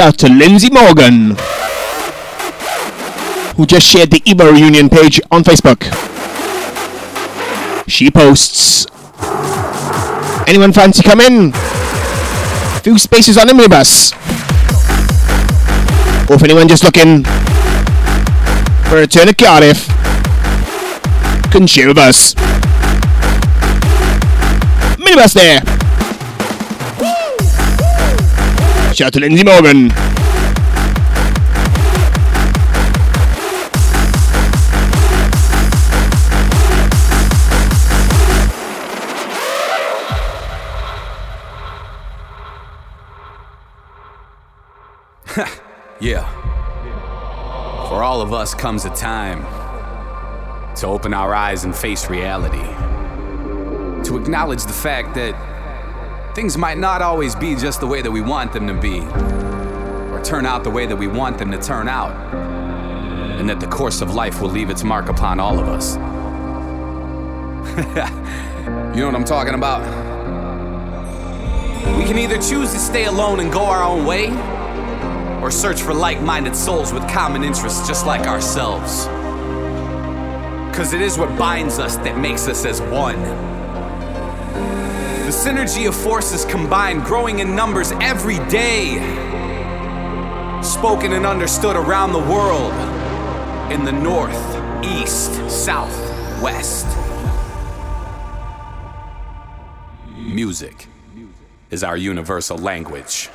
Shout 0.00 0.16
to 0.20 0.28
Lindsay 0.30 0.70
Morgan, 0.70 1.36
who 3.56 3.66
just 3.66 3.86
shared 3.86 4.10
the 4.10 4.22
Evo 4.24 4.50
reunion 4.50 4.88
page 4.88 5.20
on 5.30 5.44
Facebook. 5.44 5.82
She 7.86 8.10
posts. 8.10 8.86
Anyone 10.48 10.72
fancy 10.72 11.02
coming? 11.02 11.52
Few 12.80 12.96
spaces 12.96 13.36
on 13.36 13.46
the 13.46 13.52
minibus. 13.52 14.14
Or 16.30 16.36
if 16.36 16.42
anyone 16.44 16.66
just 16.66 16.82
looking 16.82 17.22
for 18.88 19.02
a 19.02 19.06
turn 19.06 19.28
at 19.28 19.36
Cardiff, 19.36 19.86
can 21.52 21.66
share 21.66 21.88
with 21.88 21.98
us. 21.98 22.32
Minibus 24.96 25.34
there. 25.34 25.59
Lindsay 29.00 29.44
Morgan. 29.44 29.90
Yeah. 46.00 46.26
For 47.88 48.02
all 48.02 48.22
of 48.22 48.32
us 48.32 48.54
comes 48.54 48.86
a 48.86 48.90
time 48.90 49.42
to 50.76 50.86
open 50.86 51.12
our 51.12 51.34
eyes 51.34 51.64
and 51.64 51.76
face 51.76 52.08
reality. 52.08 52.64
To 54.04 54.16
acknowledge 54.16 54.62
the 54.62 54.72
fact 54.72 55.14
that 55.16 55.34
things 56.34 56.56
might 56.56 56.78
not 56.78 57.02
always 57.02 57.34
be 57.34 57.56
just 57.56 57.80
the 57.80 57.86
way 57.86 58.02
that 58.02 58.10
we 58.10 58.20
want 58.20 58.52
them 58.52 58.66
to 58.66 58.74
be, 58.74 59.00
or 59.00 60.20
turn 60.22 60.46
out 60.46 60.64
the 60.64 60.70
way 60.70 60.86
that 60.86 60.96
we 60.96 61.06
want 61.06 61.38
them 61.38 61.50
to 61.50 61.58
turn 61.58 61.88
out, 61.88 62.12
and 63.38 63.48
that 63.48 63.60
the 63.60 63.66
course 63.66 64.00
of 64.00 64.14
life 64.14 64.40
will 64.40 64.50
leave 64.50 64.70
its 64.70 64.84
mark 64.84 65.08
upon 65.08 65.40
all 65.40 65.58
of 65.58 65.68
us. 65.68 65.96
you 68.94 69.00
know 69.00 69.06
what 69.06 69.14
I'm 69.14 69.24
talking 69.24 69.54
about? 69.54 69.80
We 71.96 72.04
can 72.04 72.18
either 72.18 72.36
choose 72.36 72.72
to 72.72 72.78
stay 72.78 73.06
alone 73.06 73.40
and 73.40 73.52
go 73.52 73.64
our 73.64 73.82
own 73.82 74.06
way, 74.06 74.28
or 75.42 75.50
search 75.50 75.82
for 75.82 75.94
like 75.94 76.20
minded 76.20 76.54
souls 76.54 76.92
with 76.92 77.08
common 77.08 77.42
interests 77.42 77.88
just 77.88 78.06
like 78.06 78.26
ourselves. 78.26 79.06
Because 80.70 80.92
it 80.92 81.00
is 81.00 81.18
what 81.18 81.36
binds 81.36 81.78
us 81.78 81.96
that 81.96 82.18
makes 82.18 82.46
us 82.46 82.64
as 82.64 82.80
one. 82.82 83.49
The 85.30 85.36
synergy 85.36 85.86
of 85.86 85.94
forces 85.94 86.44
combined, 86.44 87.04
growing 87.04 87.38
in 87.38 87.54
numbers 87.54 87.92
every 88.00 88.40
day. 88.48 88.96
Spoken 90.60 91.12
and 91.12 91.24
understood 91.24 91.76
around 91.76 92.12
the 92.12 92.18
world 92.18 92.72
in 93.70 93.84
the 93.84 93.92
north, 93.92 94.34
east, 94.84 95.32
south, 95.48 95.96
west. 96.42 96.84
Music 100.16 100.88
is 101.70 101.84
our 101.84 101.96
universal 101.96 102.58
language. 102.58 103.30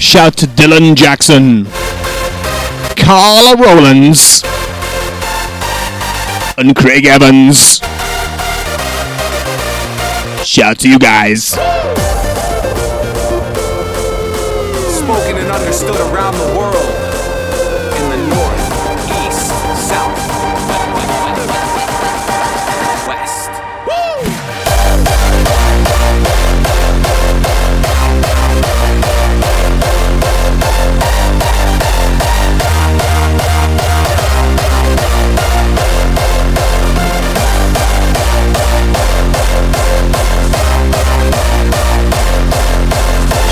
Shout 0.00 0.36
to 0.38 0.46
Dylan 0.48 0.96
Jackson, 0.96 1.66
Carla 2.96 3.54
Rowlands, 3.54 4.42
and 6.58 6.74
Craig 6.74 7.06
Evans. 7.06 7.87
Shout 10.48 10.70
out 10.70 10.78
to 10.78 10.88
you 10.88 10.98
guys. 10.98 11.44
Spoken 11.44 11.60
and 15.36 15.52
understood 15.52 16.00
around 16.10 16.38
the 16.38 16.46
world 16.58 16.87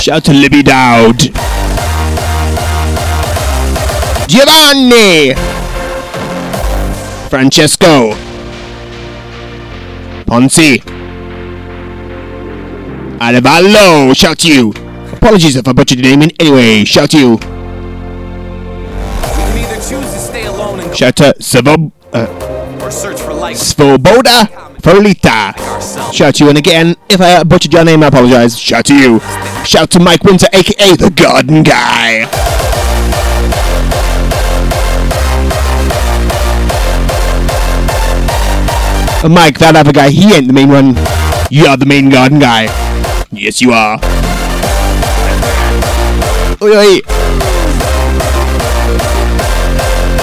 Shout 0.06 0.22
to 0.26 0.32
Libby 0.32 0.62
Dowd. 0.62 1.18
Giovanni. 4.28 5.34
Francesco. 7.28 8.14
Ponzi. 10.24 10.80
Alevallo. 13.18 14.14
Shout 14.14 14.38
to 14.38 14.46
you. 14.46 14.72
Apologies 15.12 15.56
if 15.56 15.66
I 15.66 15.72
butchered 15.72 15.98
your 15.98 16.08
name 16.08 16.22
in 16.22 16.30
any 16.38 16.52
way. 16.52 16.84
Shout 16.84 17.10
to 17.10 17.18
you. 17.18 17.30
We 17.32 17.38
can 17.40 17.48
either 19.58 19.74
choose 19.74 19.88
to 19.88 20.18
stay 20.20 20.46
alone 20.46 20.78
and 20.78 20.96
Shout 20.96 21.16
to 21.16 21.34
Savob. 21.40 21.90
Uh, 22.12 22.28
or 22.80 22.92
search 22.92 23.20
for 23.20 23.34
like 23.34 23.56
Svoboda 23.56 24.46
Folita. 24.80 25.52
Shout 26.14 26.36
to 26.36 26.44
you, 26.44 26.50
and 26.50 26.58
again, 26.58 26.94
if 27.10 27.20
I 27.20 27.42
butchered 27.42 27.72
your 27.72 27.84
name, 27.84 28.04
I 28.04 28.06
apologize. 28.06 28.56
Shout 28.56 28.84
to 28.84 28.94
you. 28.94 29.20
Shout 29.66 29.90
to 29.90 29.98
Mike 29.98 30.22
Winter, 30.22 30.46
aka 30.52 30.94
the 30.94 31.10
Garden 31.10 31.64
Guy. 31.64 32.22
Uh, 39.24 39.28
Mike, 39.28 39.58
that 39.58 39.74
other 39.74 39.92
guy, 39.92 40.10
he 40.10 40.32
ain't 40.34 40.46
the 40.46 40.52
main 40.52 40.68
one. 40.68 40.94
You're 41.50 41.76
the 41.76 41.84
main 41.84 42.10
garden 42.10 42.38
guy. 42.38 42.70
Yes, 43.32 43.60
you 43.60 43.72
are. 43.72 43.98
Oi, 46.62 46.70
oi. 46.70 47.00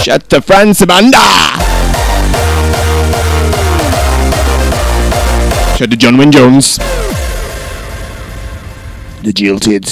Shout 0.01 0.29
to 0.29 0.41
Franz 0.41 0.81
Amanda. 0.81 1.19
Shout 5.75 5.91
to 5.91 5.97
John 5.97 6.15
Wynne 6.17 6.31
Jones. 6.31 6.79
The 9.23 9.31
Jilted. 9.31 9.85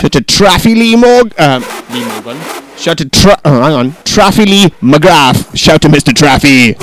Shout 0.00 0.12
to 0.12 0.20
Traffy 0.22 0.74
Lee 0.74 0.96
Morgan. 0.96 1.32
Um, 1.38 1.64
Lee 1.90 2.04
Morgan. 2.04 2.40
Shout 2.76 2.98
to 2.98 3.08
Tra- 3.08 3.40
oh, 3.44 3.60
hang 3.60 3.72
on. 3.72 3.90
Traffy 4.04 4.46
Lee 4.46 4.68
McGrath. 4.80 5.56
Shout 5.56 5.82
to 5.82 5.88
Mr. 5.88 6.12
Traffy. 6.14 6.78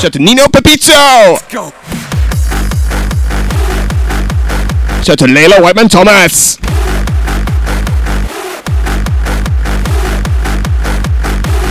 Shout 0.00 0.12
to 0.12 0.18
Nino 0.18 0.44
Pepizzo. 0.44 1.40
go. 1.50 1.70
Shout 5.02 5.18
to 5.20 5.24
Layla 5.24 5.62
Whiteman 5.62 5.88
Thomas. 5.88 6.58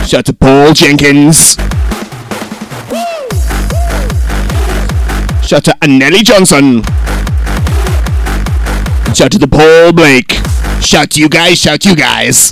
Shout 0.08 0.26
to 0.26 0.34
Paul 0.34 0.74
Jenkins. 0.74 1.56
Shout 5.50 5.64
to 5.64 5.72
Anneli 5.82 6.24
Johnson. 6.24 6.84
Shout 9.16 9.32
to 9.32 9.40
the 9.40 9.48
Paul 9.48 9.92
Blake. 9.94 10.34
Shout 10.80 11.10
to 11.10 11.20
you 11.20 11.28
guys, 11.28 11.58
shout 11.58 11.82
to 11.82 11.90
you 11.90 11.96
guys. 11.96 12.52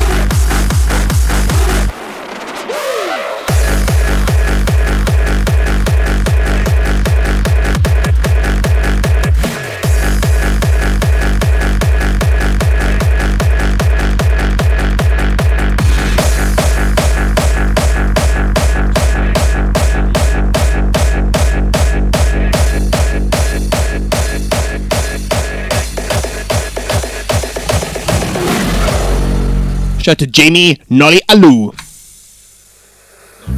Shout 30.08 30.20
to 30.20 30.28
Jamie 30.28 30.80
Nolly 30.90 31.20
Alu. 31.28 31.74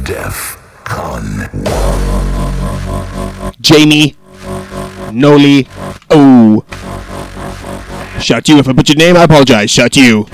Def 0.02 0.58
Con. 0.82 1.48
Jamie 3.60 4.16
Noli 5.12 5.68
O. 6.10 6.64
Shout 8.18 8.44
to 8.46 8.52
you 8.54 8.58
if 8.58 8.66
I 8.66 8.72
put 8.72 8.88
your 8.88 8.96
name, 8.96 9.16
I 9.16 9.22
apologize. 9.22 9.70
Shout 9.70 9.92
to 9.92 10.04
you. 10.04 10.26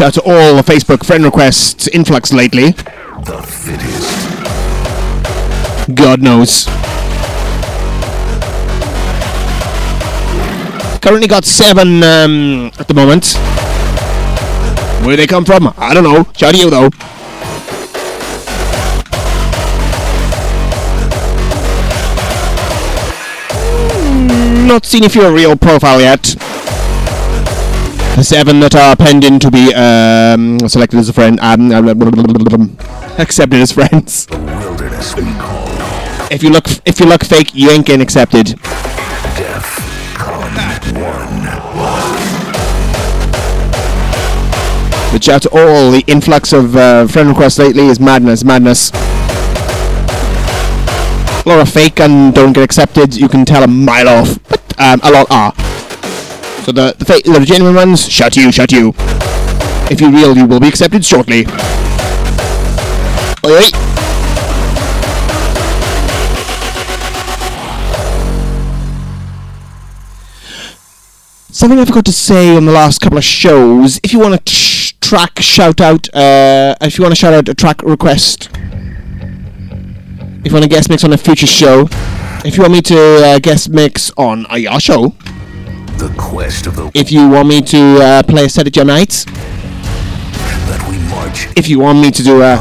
Shout 0.00 0.16
out 0.16 0.24
to 0.24 0.30
all 0.30 0.56
the 0.56 0.62
Facebook 0.62 1.04
friend 1.04 1.22
requests 1.24 1.86
influx 1.88 2.32
lately. 2.32 2.70
The 2.70 3.42
fittest. 3.46 4.34
God 5.94 6.22
knows. 6.22 6.64
Currently 11.02 11.28
got 11.28 11.44
seven 11.44 12.02
um, 12.02 12.70
at 12.78 12.88
the 12.88 12.94
moment. 12.94 13.34
Where 15.04 15.18
they 15.18 15.26
come 15.26 15.44
from, 15.44 15.70
I 15.76 15.92
don't 15.92 16.04
know. 16.04 16.26
Shout 16.34 16.54
to 16.54 16.58
you 16.58 16.70
though. 16.70 16.88
Not 24.66 24.86
seen 24.86 25.04
if 25.04 25.14
you're 25.14 25.26
a 25.28 25.34
real 25.34 25.56
profile 25.56 26.00
yet. 26.00 26.36
Seven 28.22 28.60
that 28.60 28.74
are 28.76 28.94
pending 28.96 29.38
to 29.40 29.50
be 29.50 29.74
um, 29.74 30.58
selected 30.68 30.98
as 30.98 31.08
a 31.08 31.12
friend, 31.12 31.40
um, 31.40 31.72
accepted 33.18 33.60
as 33.60 33.72
friends. 33.72 34.26
If 36.30 36.42
you 36.42 36.50
look, 36.50 36.66
if 36.84 37.00
you 37.00 37.06
look 37.06 37.24
fake, 37.24 37.54
you 37.54 37.70
ain't 37.70 37.86
getting 37.86 38.02
accepted. 38.02 38.48
Def 38.48 40.14
Con 40.16 40.52
1. 40.52 40.60
But 45.12 45.24
shout 45.24 45.42
to 45.42 45.48
all 45.50 45.90
the 45.90 46.04
influx 46.06 46.52
of 46.52 46.76
uh, 46.76 47.06
friend 47.06 47.30
requests 47.30 47.58
lately 47.58 47.86
is 47.86 47.98
madness, 47.98 48.44
madness. 48.44 48.90
A 51.40 51.42
lot 51.46 51.60
of 51.60 51.70
fake 51.70 51.98
and 51.98 52.34
don't 52.34 52.52
get 52.52 52.62
accepted. 52.64 53.16
You 53.16 53.28
can 53.28 53.46
tell 53.46 53.64
a 53.64 53.66
mile 53.66 54.08
off, 54.08 54.38
but 54.48 54.60
um, 54.78 55.00
a 55.02 55.10
lot 55.10 55.26
are. 55.30 55.54
So 56.64 56.72
the 56.72 56.94
the 56.98 57.04
fake, 57.04 57.24
the 57.24 57.40
genuine 57.44 57.74
ones, 57.74 58.08
shout 58.08 58.32
to 58.34 58.42
you, 58.42 58.52
shout 58.52 58.68
to 58.68 58.76
you. 58.76 58.94
If 59.90 60.00
you're 60.00 60.12
real, 60.12 60.36
you 60.36 60.46
will 60.46 60.60
be 60.60 60.68
accepted 60.68 61.04
shortly. 61.04 61.46
Oi, 63.44 63.50
oi. 63.50 63.70
Something 71.52 71.78
I 71.78 71.84
forgot 71.84 72.04
to 72.04 72.12
say 72.12 72.56
on 72.56 72.64
the 72.66 72.72
last 72.72 73.00
couple 73.00 73.18
of 73.18 73.24
shows. 73.24 73.98
If 74.04 74.12
you 74.12 74.20
want 74.20 74.34
to 74.34 74.52
tr- 74.52 74.94
track 75.00 75.40
shout 75.40 75.80
out, 75.80 76.08
uh, 76.14 76.76
if 76.82 76.96
you 76.96 77.02
want 77.02 77.12
to 77.12 77.20
shout 77.20 77.34
out 77.34 77.48
a 77.48 77.54
track 77.54 77.82
request, 77.82 78.48
if 80.44 80.46
you 80.46 80.52
want 80.52 80.62
to 80.62 80.68
guest 80.70 80.88
mix 80.88 81.02
on 81.04 81.12
a 81.12 81.18
future 81.18 81.46
show, 81.46 81.88
if 82.44 82.56
you 82.56 82.62
want 82.62 82.72
me 82.74 82.82
to 82.82 82.96
uh, 82.96 83.38
guest 83.40 83.70
mix 83.70 84.12
on 84.16 84.46
a 84.50 84.58
your 84.58 84.78
show, 84.78 85.14
The 86.00 86.08
quest 86.16 86.66
of 86.66 86.76
the 86.76 86.90
if 86.94 87.12
you 87.12 87.28
want 87.28 87.48
me 87.48 87.60
to 87.60 87.78
uh, 88.00 88.22
play 88.22 88.46
a 88.46 88.48
set 88.48 88.66
of 88.66 88.72
Gem 88.72 88.86
Nights, 88.86 89.26
that 89.26 90.80
we 90.88 90.96
march 91.10 91.46
if 91.58 91.68
you 91.68 91.78
want 91.78 91.98
me 92.00 92.10
to 92.10 92.22
do 92.22 92.40
a 92.40 92.54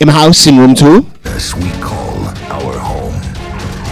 in 0.00 0.06
my 0.06 0.12
house 0.14 0.46
in 0.46 0.56
room 0.56 0.74
two, 0.74 1.04
as 1.26 1.54
we 1.54 1.68
call 1.82 2.16
our 2.48 2.78
home. 2.78 3.12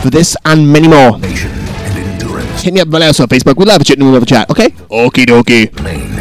for 0.01 0.09
this 0.09 0.35
and 0.47 0.67
many 0.73 0.89
more. 0.89 1.19
Nation 1.19 1.51
and 1.51 1.99
endurance. 1.99 2.63
Hit 2.63 2.73
me 2.73 2.81
up 2.81 2.93
on 2.95 3.03
also 3.03 3.27
Facebook. 3.27 3.59
We 3.59 3.67
love 3.67 3.83
a 3.83 3.85
chat 3.85 3.99
and 3.99 4.07
we 4.07 4.13
love 4.15 4.23
a 4.23 4.27
chat. 4.27 4.51
Okay. 4.51 4.71
Okie 4.89 5.27
dokie. 5.27 5.71
Plane. 5.77 6.19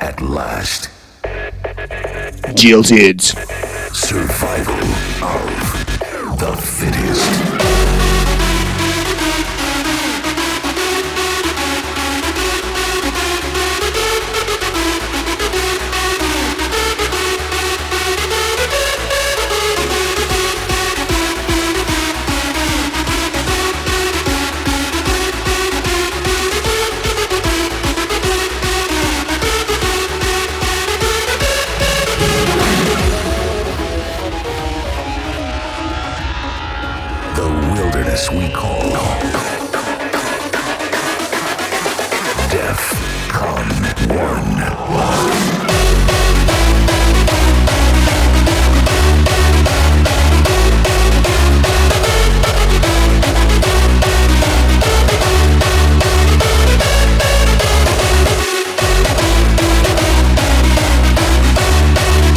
At 0.00 0.22
last. 0.22 0.88
Jilted. 2.54 3.20
Survival 3.92 4.74
of 5.22 6.38
the 6.38 6.56
fittest. 6.56 7.49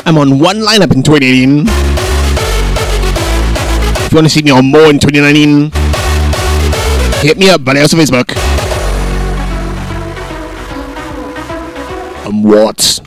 I'm 0.06 0.18
on 0.18 0.38
one 0.38 0.58
lineup 0.58 0.92
in 0.94 1.02
2018. 1.02 1.66
If 4.06 4.12
you 4.12 4.16
want 4.18 4.28
to 4.28 4.30
see 4.30 4.44
me 4.44 4.52
on 4.52 4.70
more 4.70 4.90
in 4.90 5.00
2019, 5.00 5.72
hit 7.22 7.38
me 7.38 7.50
up, 7.50 7.64
buddy, 7.64 7.80
on 7.80 7.86
Facebook. 7.86 8.30
And 12.26 12.44
what? 12.44 13.00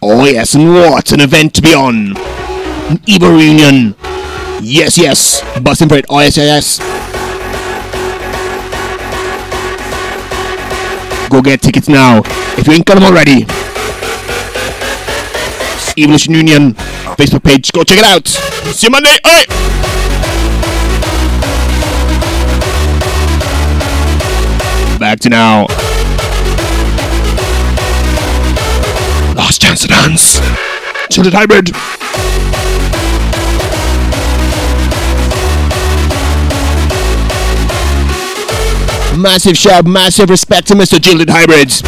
Oh 0.00 0.24
yes, 0.24 0.54
and 0.54 0.72
what? 0.72 1.12
An 1.12 1.20
event 1.20 1.52
to 1.54 1.62
be 1.62 1.74
on. 1.74 2.16
An 2.88 2.98
Evo 3.04 3.36
reunion. 3.36 3.94
Yes, 4.62 4.96
yes. 4.96 5.42
Busting 5.60 5.90
for 5.90 5.96
it. 5.96 6.06
Oh 6.08 6.20
yes, 6.20 6.38
yes, 6.38 6.78
yes. 6.80 6.96
Go 11.28 11.42
get 11.42 11.60
tickets 11.60 11.88
now. 11.90 12.22
If 12.56 12.66
you 12.66 12.72
ain't 12.72 12.86
got 12.86 12.94
them 12.94 13.04
already. 13.04 13.65
Evolution 15.98 16.34
Union 16.34 16.74
Facebook 17.16 17.42
page. 17.44 17.72
Go 17.72 17.82
check 17.84 17.98
it 17.98 18.04
out. 18.04 18.28
See 18.28 18.86
you 18.86 18.90
Monday. 18.90 19.16
Oi! 19.26 19.44
Back 24.98 25.20
to 25.20 25.28
now. 25.28 25.66
Last 29.34 29.60
chance 29.60 29.82
to 29.82 29.88
dance. 29.88 30.40
Jilted 31.10 31.32
Hybrid. 31.34 31.70
Massive 39.16 39.56
shout, 39.56 39.86
massive 39.86 40.28
respect 40.28 40.66
to 40.68 40.74
Mr. 40.74 40.98
Jilted 40.98 41.30
Hybrids. 41.30 41.82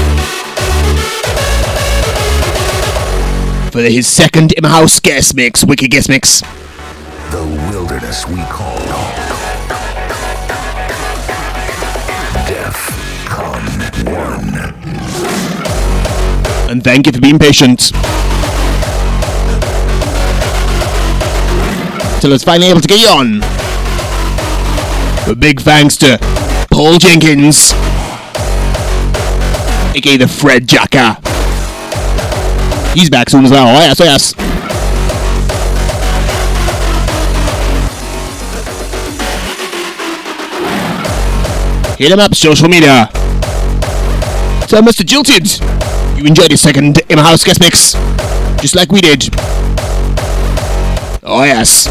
For 3.79 3.85
his 3.85 4.09
second 4.09 4.51
in 4.55 4.65
house 4.65 4.99
guest 4.99 5.37
mix, 5.37 5.65
Wicked 5.65 5.93
Guest 5.93 6.09
Mix. 6.09 6.41
The 7.31 7.45
wilderness 7.71 8.27
we 8.27 8.43
call 8.47 8.77
Def 12.49 12.75
Con 13.29 13.63
1. 16.67 16.71
And 16.73 16.83
thank 16.83 17.07
you 17.07 17.13
for 17.13 17.21
being 17.21 17.39
patient. 17.39 17.93
Till 22.21 22.33
it's 22.33 22.43
finally 22.43 22.71
able 22.71 22.81
to 22.81 22.89
get 22.89 22.99
you 22.99 23.07
on. 23.07 23.43
A 25.31 25.37
big 25.37 25.61
thanks 25.61 25.97
to 25.99 26.19
Paul 26.73 26.99
Jenkins, 26.99 27.73
aka 29.95 30.17
the 30.17 30.27
Fred 30.27 30.67
Jacker. 30.67 31.28
He's 32.95 33.11
back 33.11 33.31
soon 33.31 33.45
as 33.45 33.51
well. 33.51 33.69
Oh 33.69 33.81
yes, 33.81 34.01
yes. 34.01 34.35
Hit 41.99 42.13
him 42.13 42.21
up, 42.21 42.33
social 42.35 42.69
media. 42.69 43.09
So, 44.69 44.81
Mr. 44.81 45.05
Jilted, 45.05 45.61
you 46.17 46.25
enjoyed 46.25 46.51
your 46.51 46.57
second 46.57 47.01
in 47.09 47.19
house 47.19 47.43
guest 47.43 47.61
mix, 47.61 47.95
just 48.61 48.77
like 48.77 48.93
we 48.93 49.01
did. 49.01 49.29
Oh 51.25 51.43
yes. 51.45 51.89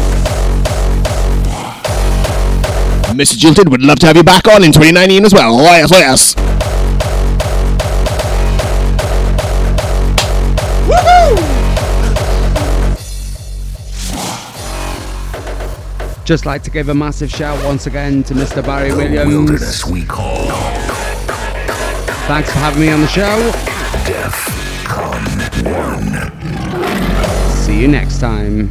Mr. 3.12 3.36
Jilted 3.36 3.68
would 3.68 3.82
love 3.82 3.98
to 3.98 4.06
have 4.06 4.16
you 4.16 4.22
back 4.22 4.48
on 4.48 4.64
in 4.64 4.72
2019 4.72 5.24
as 5.24 5.34
well. 5.34 5.54
Oh 5.54 5.76
yes, 5.76 5.92
oh 5.92 5.98
yes. 5.98 6.47
Just 16.28 16.44
like 16.44 16.62
to 16.64 16.70
give 16.70 16.90
a 16.90 16.94
massive 16.94 17.30
shout 17.30 17.64
once 17.64 17.86
again 17.86 18.22
to 18.24 18.34
Mr. 18.34 18.62
Barry 18.62 18.92
Williams. 18.92 19.34
wilderness 19.34 19.86
we 19.86 20.04
call 20.04 20.44
Thanks 22.28 22.52
for 22.52 22.58
having 22.58 22.82
me 22.82 22.90
on 22.90 23.00
the 23.00 23.06
show. 23.06 23.50
See 27.64 27.80
you 27.80 27.88
next 27.88 28.20
time. 28.20 28.70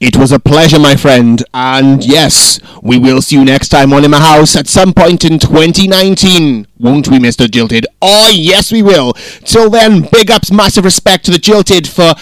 It 0.00 0.16
was 0.16 0.30
a 0.30 0.38
pleasure, 0.38 0.78
my 0.78 0.94
friend. 0.94 1.42
And 1.52 2.04
yes, 2.04 2.60
we 2.82 3.00
will 3.00 3.20
see 3.20 3.34
you 3.34 3.44
next 3.44 3.70
time 3.70 3.92
on 3.92 4.08
My 4.08 4.20
House 4.20 4.54
at 4.54 4.68
some 4.68 4.92
point 4.92 5.24
in 5.24 5.40
2019. 5.40 6.68
Won't 6.78 7.08
we, 7.08 7.18
Mr. 7.18 7.48
Jilted? 7.48 7.84
Oh, 8.00 8.30
yes, 8.32 8.70
we 8.70 8.80
will. 8.80 9.14
Till 9.44 9.68
then, 9.68 10.06
big 10.12 10.30
ups, 10.30 10.52
massive 10.52 10.84
respect 10.84 11.24
to 11.24 11.32
the 11.32 11.38
Jilted 11.38 11.88
for 11.88 12.14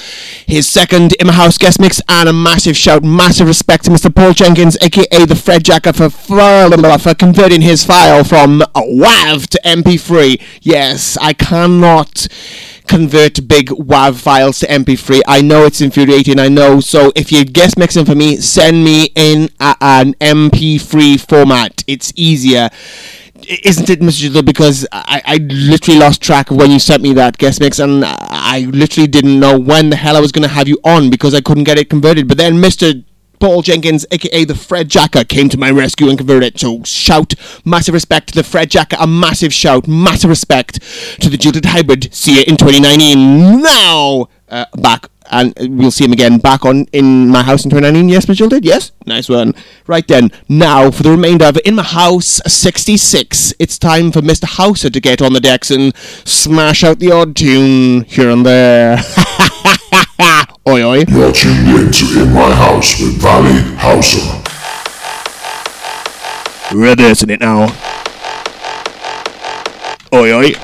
his 0.47 0.67
second 0.67 1.15
My 1.23 1.35
House 1.35 1.59
guest 1.59 1.79
mix, 1.79 2.01
and 2.09 2.31
a 2.31 2.33
massive 2.33 2.79
shout, 2.79 3.05
massive 3.05 3.47
respect 3.47 3.85
to 3.85 3.91
Mr. 3.91 4.15
Paul 4.15 4.33
Jenkins, 4.33 4.79
aka 4.81 5.27
the 5.27 5.37
Fred 5.37 5.63
Jacker, 5.63 5.93
for, 5.93 6.09
for 6.09 7.15
converting 7.15 7.61
his 7.61 7.85
file 7.85 8.25
from 8.25 8.63
WAV 8.75 9.49
to 9.49 9.61
MP3. 9.67 10.41
Yes, 10.63 11.19
I 11.19 11.35
cannot 11.35 12.27
convert 12.87 13.47
big 13.49 13.69
WAV 13.69 14.21
files 14.21 14.61
to 14.61 14.67
MP3. 14.67 15.21
I 15.27 15.41
know 15.43 15.65
it's 15.65 15.81
infuriating, 15.81 16.39
I 16.39 16.49
know. 16.49 16.81
So 16.81 17.13
if 17.15 17.33
you're 17.33 17.45
guest 17.45 17.79
mixing 17.79 18.05
for 18.05 18.15
me, 18.15 18.37
send 18.37 18.85
me 18.85 19.11
in 19.15 19.51
a, 19.61 19.77
an 19.81 20.15
MP3 20.15 21.21
format. 21.21 21.85
It's 21.87 22.13
easier. 22.17 22.71
Isn't 23.65 23.91
it, 23.91 24.01
Mr. 24.01 24.45
Because 24.45 24.87
I, 24.93 25.23
I 25.25 25.37
literally 25.37 26.01
lost 26.01 26.23
track 26.23 26.51
of 26.51 26.57
when 26.57 26.71
you 26.71 26.79
sent 26.79 27.03
me 27.03 27.13
that 27.15 27.39
guest 27.39 27.61
mix, 27.61 27.79
and 27.79 28.03
I 28.05 28.67
literally 28.71 29.07
didn't 29.07 29.39
know 29.39 29.59
when 29.59 29.91
the 29.91 29.97
hell 29.97 30.17
I 30.17 30.21
was 30.21 30.33
going 30.33 30.43
to 30.43 30.49
have 30.49 30.67
you 30.67 30.79
on 30.85 31.11
because 31.11 31.35
I 31.35 31.41
couldn't 31.41 31.65
get 31.65 31.79
it 31.79 31.91
converted. 31.91 32.27
But 32.29 32.39
then 32.39 32.55
Mr. 32.55 33.05
Paul 33.39 33.63
Jenkins, 33.63 34.07
aka 34.11 34.45
the 34.45 34.55
Fred 34.55 34.89
Jacker, 34.89 35.25
came 35.25 35.49
to 35.49 35.59
my 35.59 35.71
rescue 35.71 36.09
and 36.09 36.19
converted. 36.19 36.59
So 36.59 36.83
shout, 36.85 37.35
massive 37.65 37.95
respect 37.95 38.29
to 38.29 38.35
the 38.35 38.45
Fred 38.45 38.71
Jacker, 38.71 38.97
a 38.99 39.07
massive 39.07 39.53
shout, 39.53 39.87
massive 39.87 40.31
respect 40.31 40.81
to 41.21 41.29
the 41.29 41.37
Jilted 41.37 41.67
Hybrid. 41.67 42.13
See 42.15 42.39
you 42.39 42.45
in 42.47 42.57
2019. 42.57 43.63
Now, 43.63 44.29
uh, 44.49 44.67
back, 44.77 45.09
and 45.31 45.53
we'll 45.61 45.91
see 45.91 46.05
him 46.05 46.13
again 46.13 46.39
back 46.39 46.65
on 46.65 46.87
in 46.93 47.29
my 47.29 47.43
house 47.43 47.65
in 47.65 47.71
2019. 47.71 48.09
Yes, 48.09 48.27
Mr. 48.27 48.49
Jilted? 48.49 48.65
Yes? 48.65 48.93
Nice 49.07 49.29
one. 49.29 49.55
Right 49.87 50.07
then, 50.07 50.31
now 50.49 50.91
for 50.91 51.03
the 51.03 51.11
remainder 51.11 51.47
of 51.47 51.59
In 51.65 51.75
My 51.75 51.83
House 51.83 52.41
66, 52.47 53.55
it's 53.59 53.79
time 53.79 54.13
for 54.13 54.21
Mr. 54.21 54.45
Houser 54.45 54.91
to 54.91 55.01
get 55.01 55.21
on 55.21 55.33
the 55.33 55.41
decks 55.41 55.71
and 55.71 55.97
smash 55.97 56.85
out 56.85 56.99
the 56.99 57.11
odd 57.11 57.37
tune 57.37 58.05
here 58.05 58.31
and 58.31 58.47
there. 58.47 58.99
Ah, 60.19 60.47
oi, 60.67 60.83
oi. 60.83 61.05
You're 61.09 61.33
tuned 61.33 61.69
in 61.69 61.93
to 61.93 62.23
In 62.23 62.33
My 62.33 62.51
House 62.55 62.99
with 62.99 63.21
Valley 63.21 63.61
Houser. 63.77 64.43
Reversing 66.75 67.31
it 67.31 67.41
now. 67.41 67.65
Oi, 70.15 70.33
oi. 70.33 70.55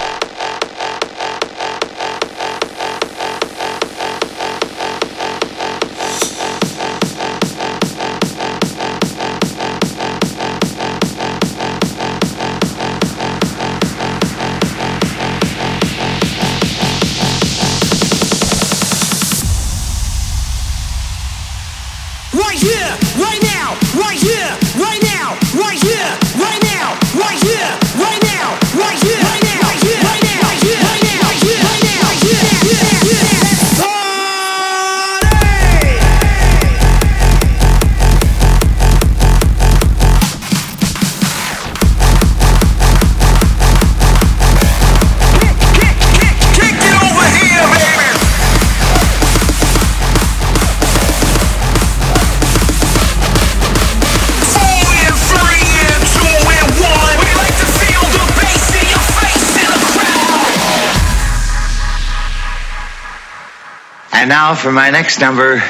Now 64.33 64.55
for 64.55 64.73
my 64.73 64.89
next 64.89 65.21
number, 65.21 65.63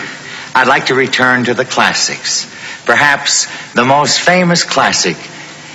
I'd 0.55 0.68
like 0.68 0.86
to 0.86 0.94
return 0.94 1.47
to 1.47 1.55
the 1.55 1.64
classics. 1.64 2.47
Perhaps 2.84 3.48
the 3.72 3.84
most 3.84 4.20
famous 4.20 4.62
classic 4.62 5.16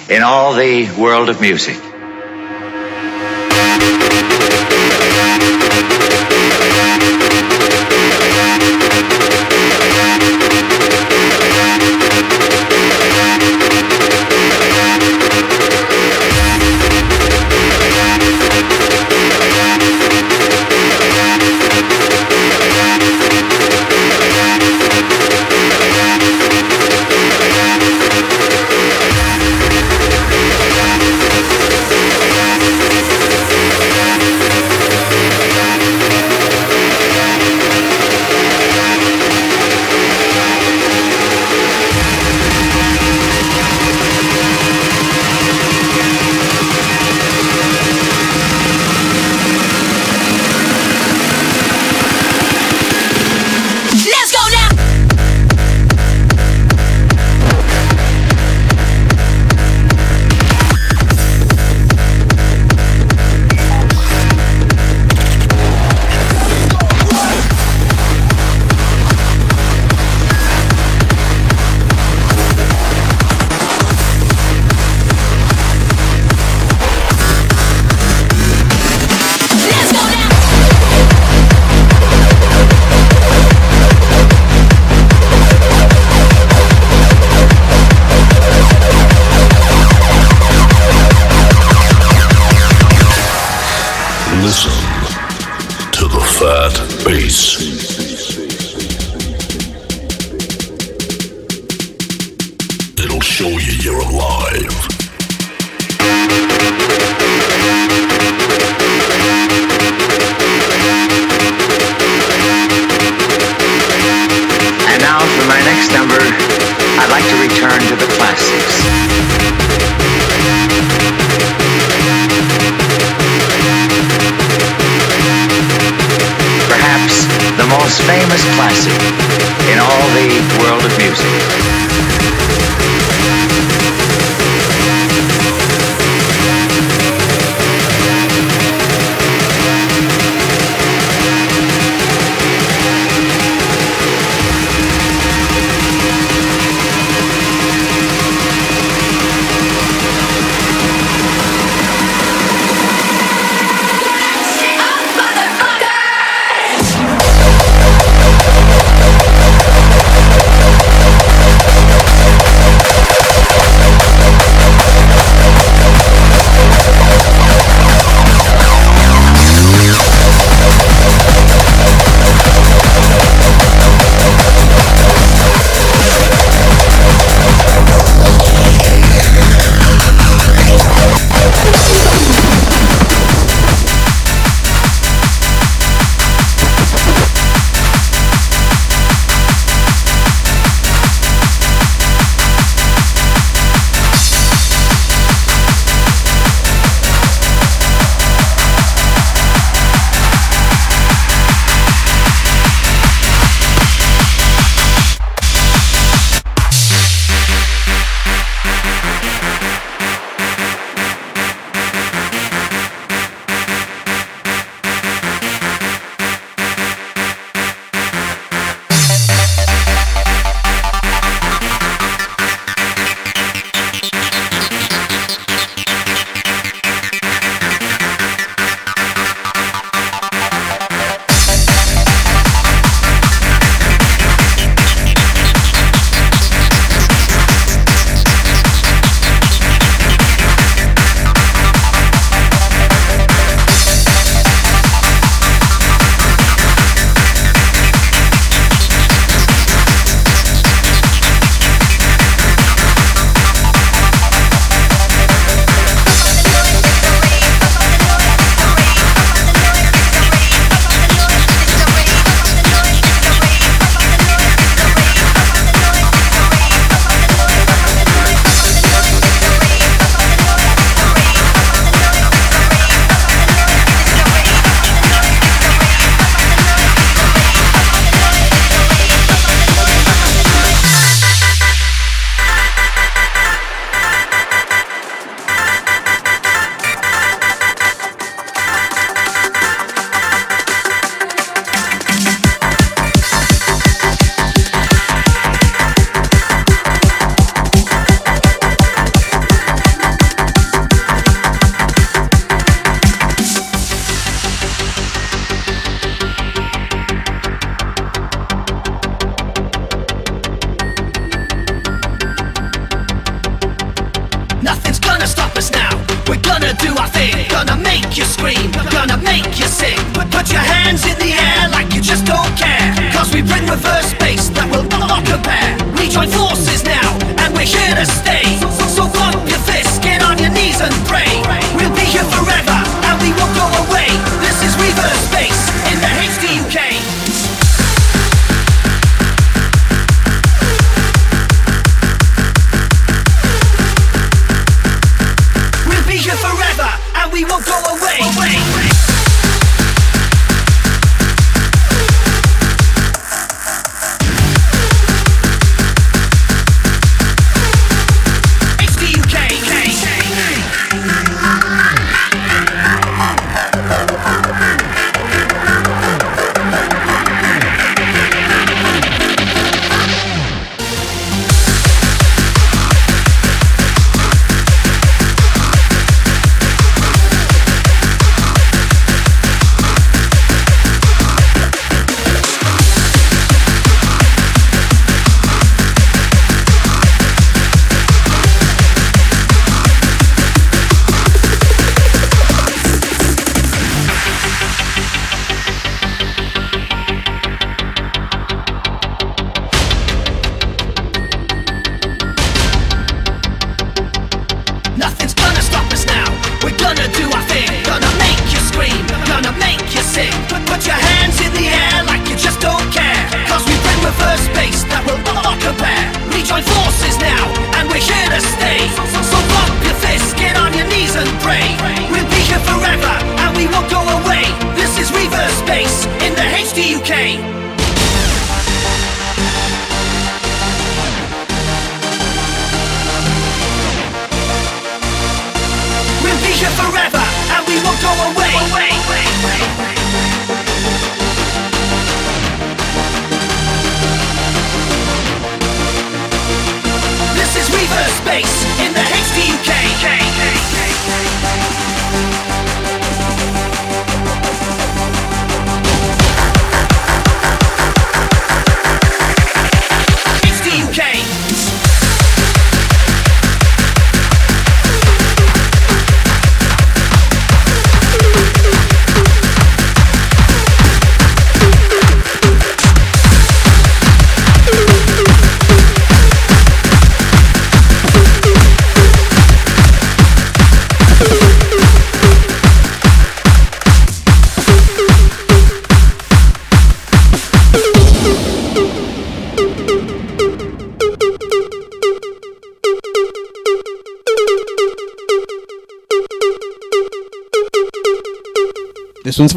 in 0.10 0.24
all 0.24 0.54
the 0.54 0.90
world 0.98 1.28
of 1.28 1.42
music. 1.42 1.87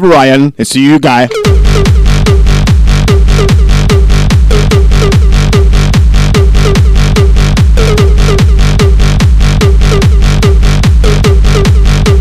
Ryan 0.07 0.53
and 0.57 0.67
see 0.67 0.83
you 0.83 0.99
guys. 0.99 1.29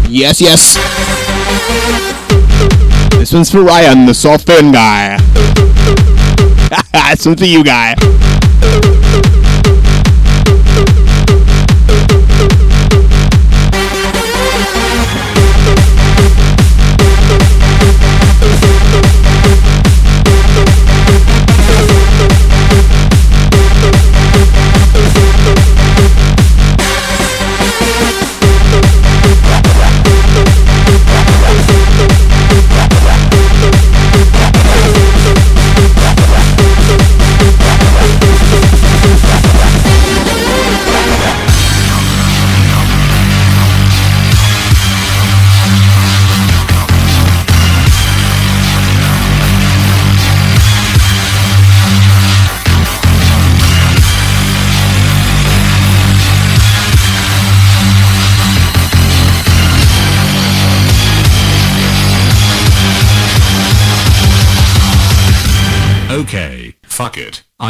Yes, 0.09 0.41
yes. 0.41 0.75
This 3.19 3.33
one's 3.33 3.51
for 3.51 3.63
Ryan, 3.63 4.07
the 4.07 4.15
soft 4.15 4.47
fan 4.47 4.73
guy. 4.73 5.17
That's 6.93 7.25
one's 7.27 7.37
for 7.37 7.45
you 7.47 7.65
guy. 7.65 7.95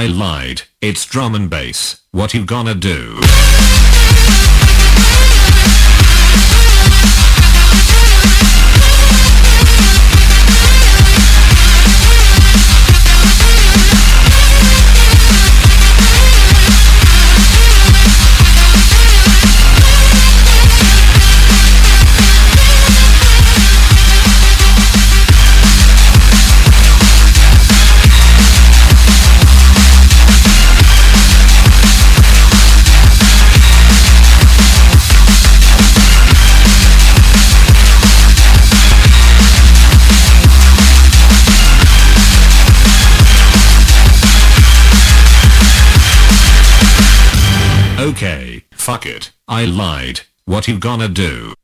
I 0.01 0.07
lied. 0.07 0.63
It's 0.81 1.05
drum 1.05 1.35
and 1.35 1.51
bass. 1.51 2.01
What 2.11 2.33
you 2.33 2.47
gonna 2.47 2.75
do? 2.75 3.21
Fuck 48.91 49.07
it, 49.07 49.31
I 49.47 49.67
lied, 49.67 50.23
what 50.47 50.67
you 50.67 50.77
gonna 50.77 51.07
do? 51.07 51.55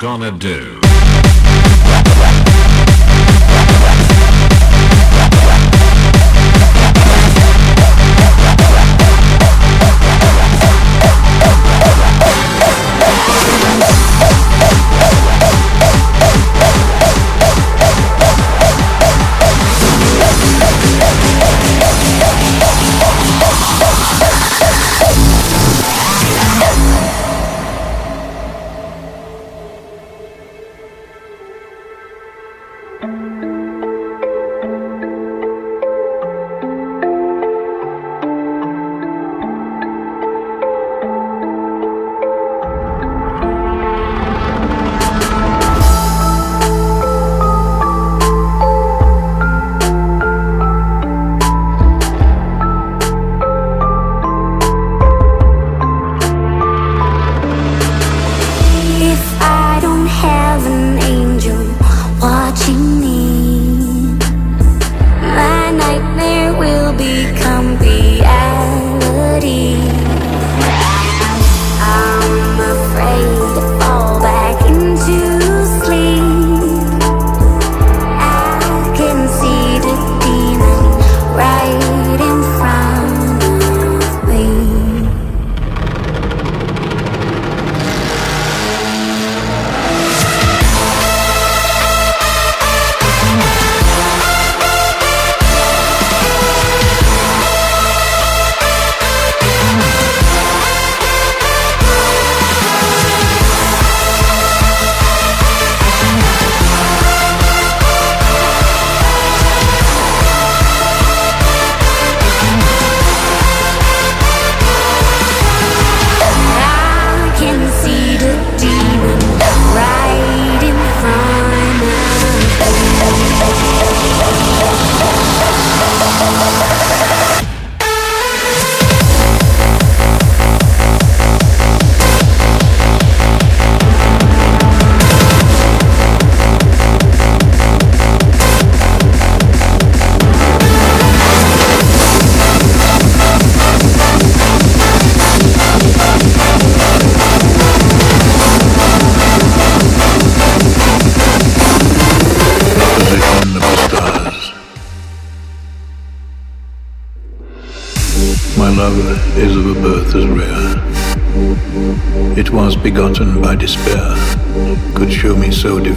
gonna 0.00 0.30
do? 0.32 0.79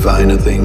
divine 0.03 0.37
thing. 0.37 0.62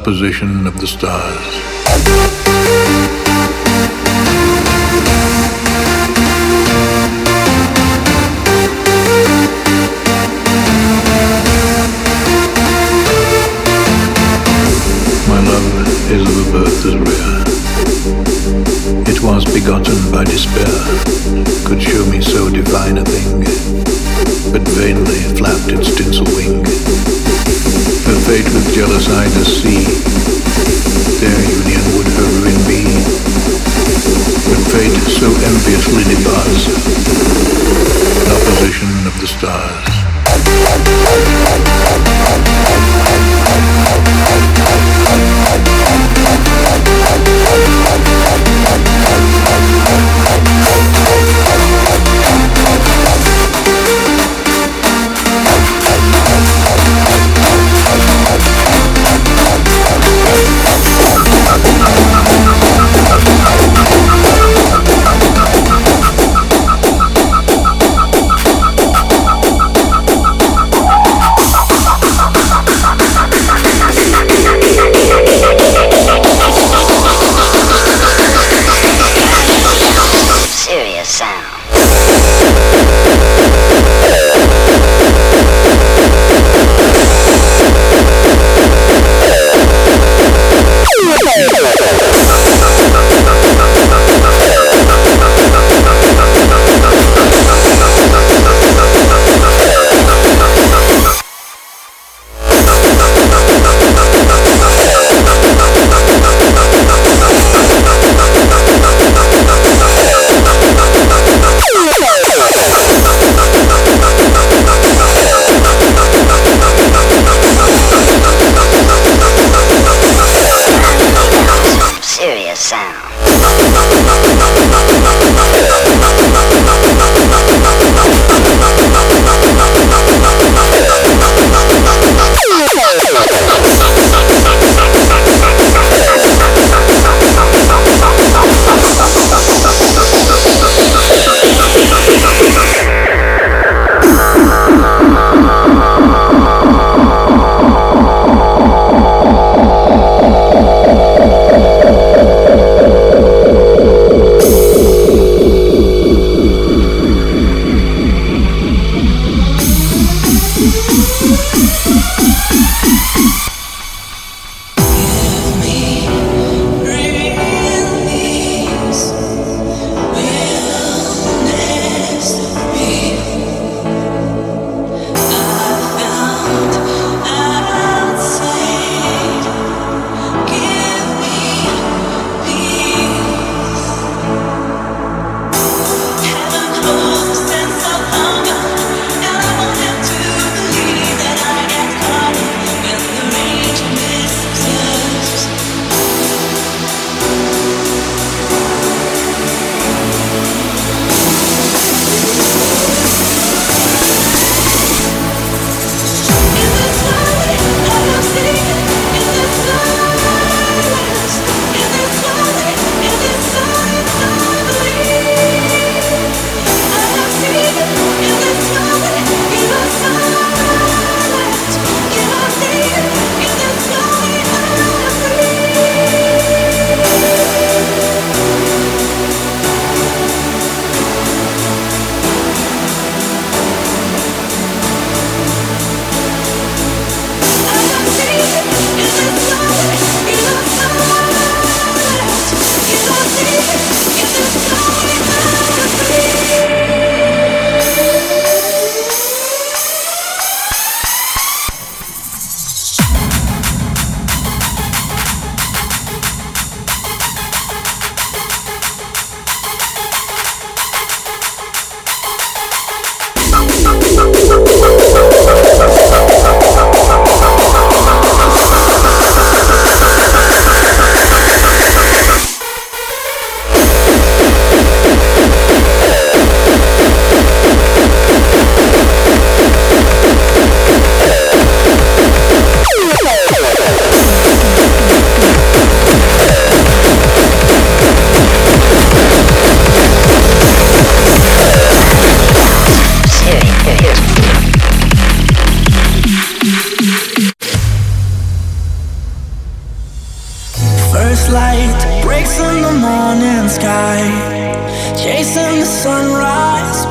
Opposition 0.00 0.66
of 0.66 0.80
the 0.80 0.86
stars. 0.86 1.89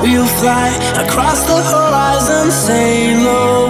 We'll 0.02 0.26
fly 0.26 0.70
across 1.04 1.46
the 1.46 1.62
horizon, 1.74 2.52
sail 2.52 3.28
away. 3.28 3.69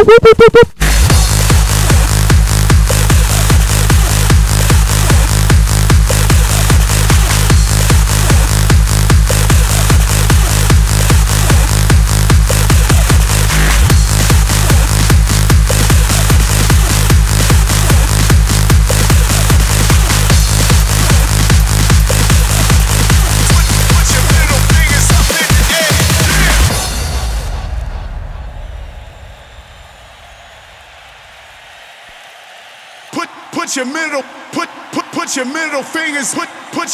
¡Pum, 0.00 0.06
pum, 0.06 0.50
pum! 0.52 0.69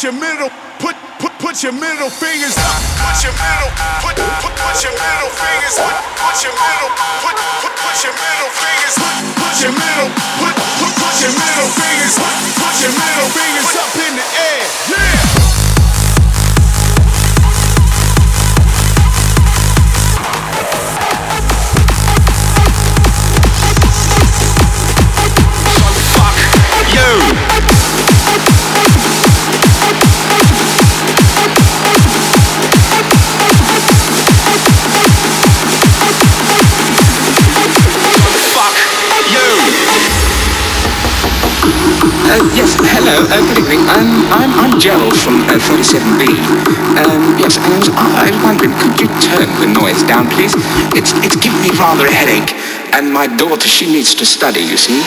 Your 0.03 0.11
middle 0.13 0.56
47B. 45.67 46.23
Um, 46.95 47.37
yes, 47.37 47.57
I 47.59 47.67
was, 47.77 47.89
I 47.91 48.31
was 48.31 48.41
wondering, 48.41 48.71
could 48.79 49.01
you 49.01 49.07
turn 49.19 49.51
the 49.59 49.67
noise 49.67 50.01
down, 50.03 50.29
please? 50.29 50.53
It's, 50.95 51.11
it's 51.25 51.35
giving 51.35 51.61
me 51.61 51.71
rather 51.77 52.05
a 52.07 52.11
headache, 52.11 52.55
and 52.95 53.11
my 53.11 53.27
daughter, 53.27 53.67
she 53.67 53.85
needs 53.85 54.15
to 54.15 54.25
study, 54.25 54.61
you 54.61 54.77
see. 54.77 55.03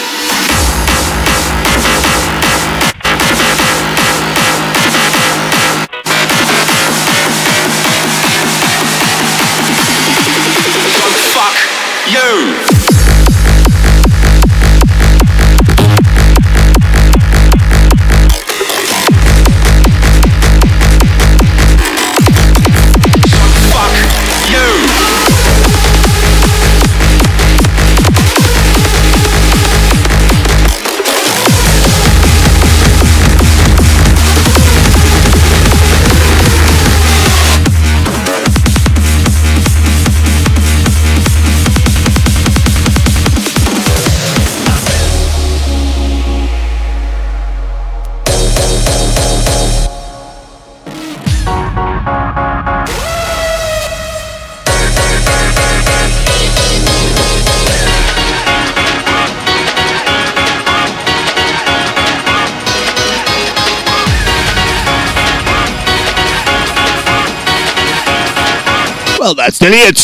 Nearly 69.61 69.77
it. 69.77 69.99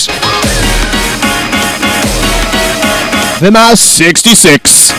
The 3.41 3.51
Mouse 3.51 3.81
66. 3.81 4.93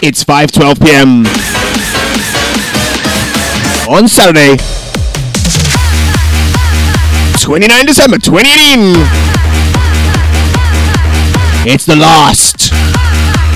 It's 0.00 0.24
5:12 0.24 0.80
p.m. 0.80 1.26
on 3.92 4.08
Saturday, 4.08 4.56
29 7.42 7.84
December 7.84 8.18
2018. 8.18 8.94
It's 11.70 11.84
the 11.84 11.96
last 11.96 12.72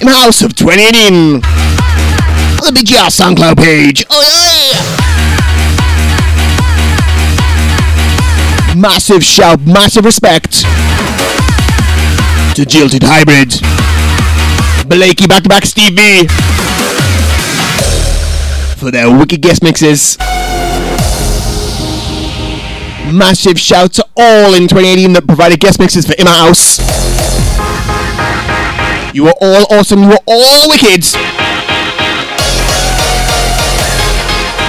in 0.03 0.09
house 0.09 0.43
of 0.43 0.55
2018 0.55 1.37
on 1.37 1.41
the 1.41 2.73
BGR 2.74 3.09
SoundCloud 3.09 3.57
page. 3.57 4.05
Oh 4.11 4.20
yeah! 4.20 4.41
Massive 8.83 9.23
shout, 9.23 9.61
massive 9.61 10.05
respect 10.05 10.51
to 12.57 12.67
Jilted 12.67 13.05
Hybrid, 13.05 13.51
Blake-E 14.89 15.29
Back 15.29 15.45
to 15.45 15.49
Back 15.49 15.65
Steve-V 15.65 16.27
for 18.77 18.91
their 18.91 19.17
wicked 19.17 19.41
guest 19.41 19.63
mixes. 19.63 20.19
Massive 23.15 23.57
shout 23.57 23.93
to 23.93 24.05
all 24.17 24.55
in 24.55 24.67
2018 24.67 25.13
that 25.13 25.29
provided 25.29 25.61
guest 25.61 25.79
mixes 25.79 26.05
for 26.05 26.15
In 26.19 26.25
My 26.25 26.33
House. 26.33 26.81
You 29.15 29.29
are 29.29 29.35
all 29.41 29.79
awesome, 29.79 30.03
you 30.03 30.11
are 30.11 30.25
all 30.27 30.69
wicked. 30.69 31.05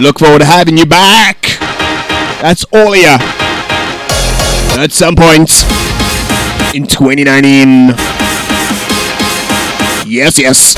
Look 0.04 0.20
forward 0.20 0.42
to 0.42 0.46
having 0.46 0.78
you 0.78 0.86
back. 0.86 1.42
That's 2.44 2.64
all 2.66 2.94
of 2.94 3.00
you 3.00 3.43
at 4.84 4.92
some 4.92 5.16
point 5.16 5.50
in 6.76 6.86
2019. 6.86 7.96
Yes, 10.06 10.38
yes. 10.38 10.76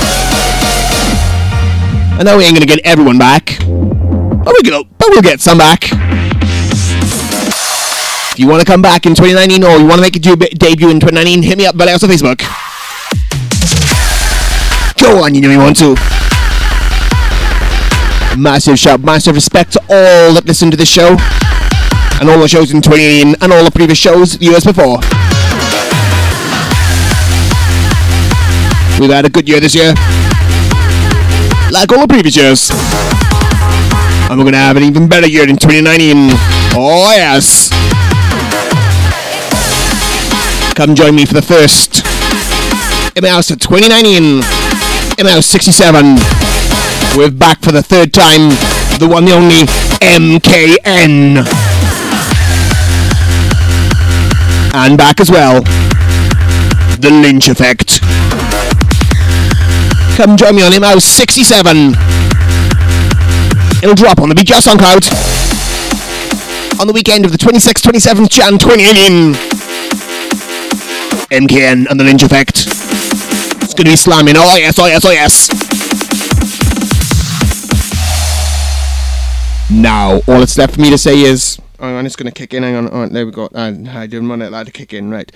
I 2.13 2.21
know 2.23 2.37
we 2.37 2.45
ain't 2.45 2.53
gonna 2.53 2.67
get 2.67 2.79
everyone 2.85 3.17
back, 3.17 3.57
but 3.57 4.53
we 4.53 4.69
will 4.69 4.83
but 4.99 5.07
we'll 5.09 5.23
get 5.23 5.41
some 5.41 5.57
back. 5.57 5.85
If 8.31 8.39
you 8.39 8.47
want 8.47 8.59
to 8.59 8.65
come 8.65 8.83
back 8.83 9.07
in 9.07 9.15
2019 9.15 9.63
or 9.63 9.77
you 9.79 9.85
want 9.87 9.95
to 9.95 10.01
make 10.01 10.15
a 10.15 10.19
deb- 10.19 10.59
debut 10.59 10.91
in 10.91 10.99
2019, 10.99 11.41
hit 11.41 11.57
me 11.57 11.65
up, 11.65 11.73
Valley 11.75 11.91
Houser 11.91 12.05
on 12.05 12.11
Facebook. 12.11 12.41
Go 15.01 15.23
on, 15.23 15.33
you 15.33 15.41
know 15.41 15.49
you 15.49 15.57
want 15.57 15.77
to. 15.77 15.95
Massive 18.37 18.77
shout, 18.77 18.99
massive 19.01 19.33
respect 19.33 19.73
to 19.73 19.79
all 19.89 20.33
that 20.35 20.43
listen 20.45 20.69
to 20.69 20.77
the 20.77 20.85
show. 20.85 21.17
And 22.19 22.29
all 22.29 22.39
the 22.39 22.47
shows 22.47 22.71
in 22.71 22.81
2018 22.81 23.35
and 23.41 23.53
all 23.53 23.63
the 23.63 23.71
previous 23.71 23.97
shows 23.97 24.39
years 24.41 24.63
before. 24.63 24.99
We've 28.99 29.11
had 29.11 29.25
a 29.25 29.29
good 29.29 29.47
year 29.49 29.59
this 29.59 29.75
year, 29.75 29.93
like 31.71 31.91
all 31.91 31.99
the 31.99 32.07
previous 32.07 32.37
years. 32.37 32.71
And 34.29 34.39
we're 34.39 34.45
gonna 34.45 34.57
have 34.57 34.77
an 34.77 34.83
even 34.83 35.07
better 35.09 35.27
year 35.27 35.47
in 35.47 35.57
2019. 35.57 36.29
Oh, 36.73 37.11
yes. 37.13 37.69
Come 40.73 40.95
join 40.95 41.15
me 41.15 41.25
for 41.25 41.33
the 41.33 41.41
first 41.41 42.03
MLS 43.15 43.51
of 43.51 43.59
2019, 43.59 44.41
MLS 45.19 45.43
67. 45.43 46.15
We're 47.17 47.31
back 47.31 47.61
for 47.61 47.71
the 47.71 47.83
third 47.83 48.13
time, 48.13 48.49
the 48.99 49.07
one, 49.09 49.25
the 49.25 49.33
only 49.33 49.63
MKN. 50.01 51.64
And 54.77 54.97
back 54.97 55.21
as 55.21 55.31
well, 55.31 55.61
the 56.99 57.09
Lynch 57.09 57.47
Effect. 57.47 58.01
Come 60.17 60.35
join 60.35 60.53
me 60.53 60.63
on 60.63 60.73
ML 60.73 61.01
67. 61.01 61.93
It'll 63.81 63.95
drop 63.95 64.19
on 64.19 64.27
the 64.27 64.35
BGR 64.35 64.59
SoundCloud 64.59 65.09
on. 66.75 66.81
On 66.81 66.87
the 66.87 66.93
weekend 66.93 67.23
of 67.23 67.31
the 67.31 67.37
26th, 67.37 67.89
27th 67.89 68.29
Jan 68.29 68.57
2018. 68.59 69.33
MKN 71.31 71.89
and 71.89 71.97
the 71.97 72.03
Lynch 72.03 72.23
Effect. 72.23 72.67
It's 73.63 73.73
gonna 73.73 73.91
be 73.91 73.95
slamming. 73.95 74.35
Oh 74.37 74.57
yes, 74.57 74.77
oh 74.77 74.87
yes, 74.87 75.05
oh 75.05 75.11
yes. 75.11 75.49
Now, 79.71 80.15
all 80.27 80.39
that's 80.39 80.57
left 80.57 80.75
for 80.75 80.81
me 80.81 80.89
to 80.89 80.97
say 80.97 81.21
is. 81.21 81.59
Hang 81.79 81.95
on, 81.95 82.05
it's 82.05 82.15
going 82.15 82.31
to 82.31 82.37
kick 82.37 82.53
in. 82.53 82.63
Hang 82.63 82.87
on. 82.87 83.11
There 83.11 83.25
we 83.25 83.31
go. 83.31 83.45
Uh, 83.53 83.73
I 83.89 84.07
didn't 84.07 84.29
want 84.29 84.41
it 84.41 84.45
allowed 84.45 84.67
to 84.67 84.71
kick 84.71 84.93
in. 84.93 85.11
Right. 85.11 85.31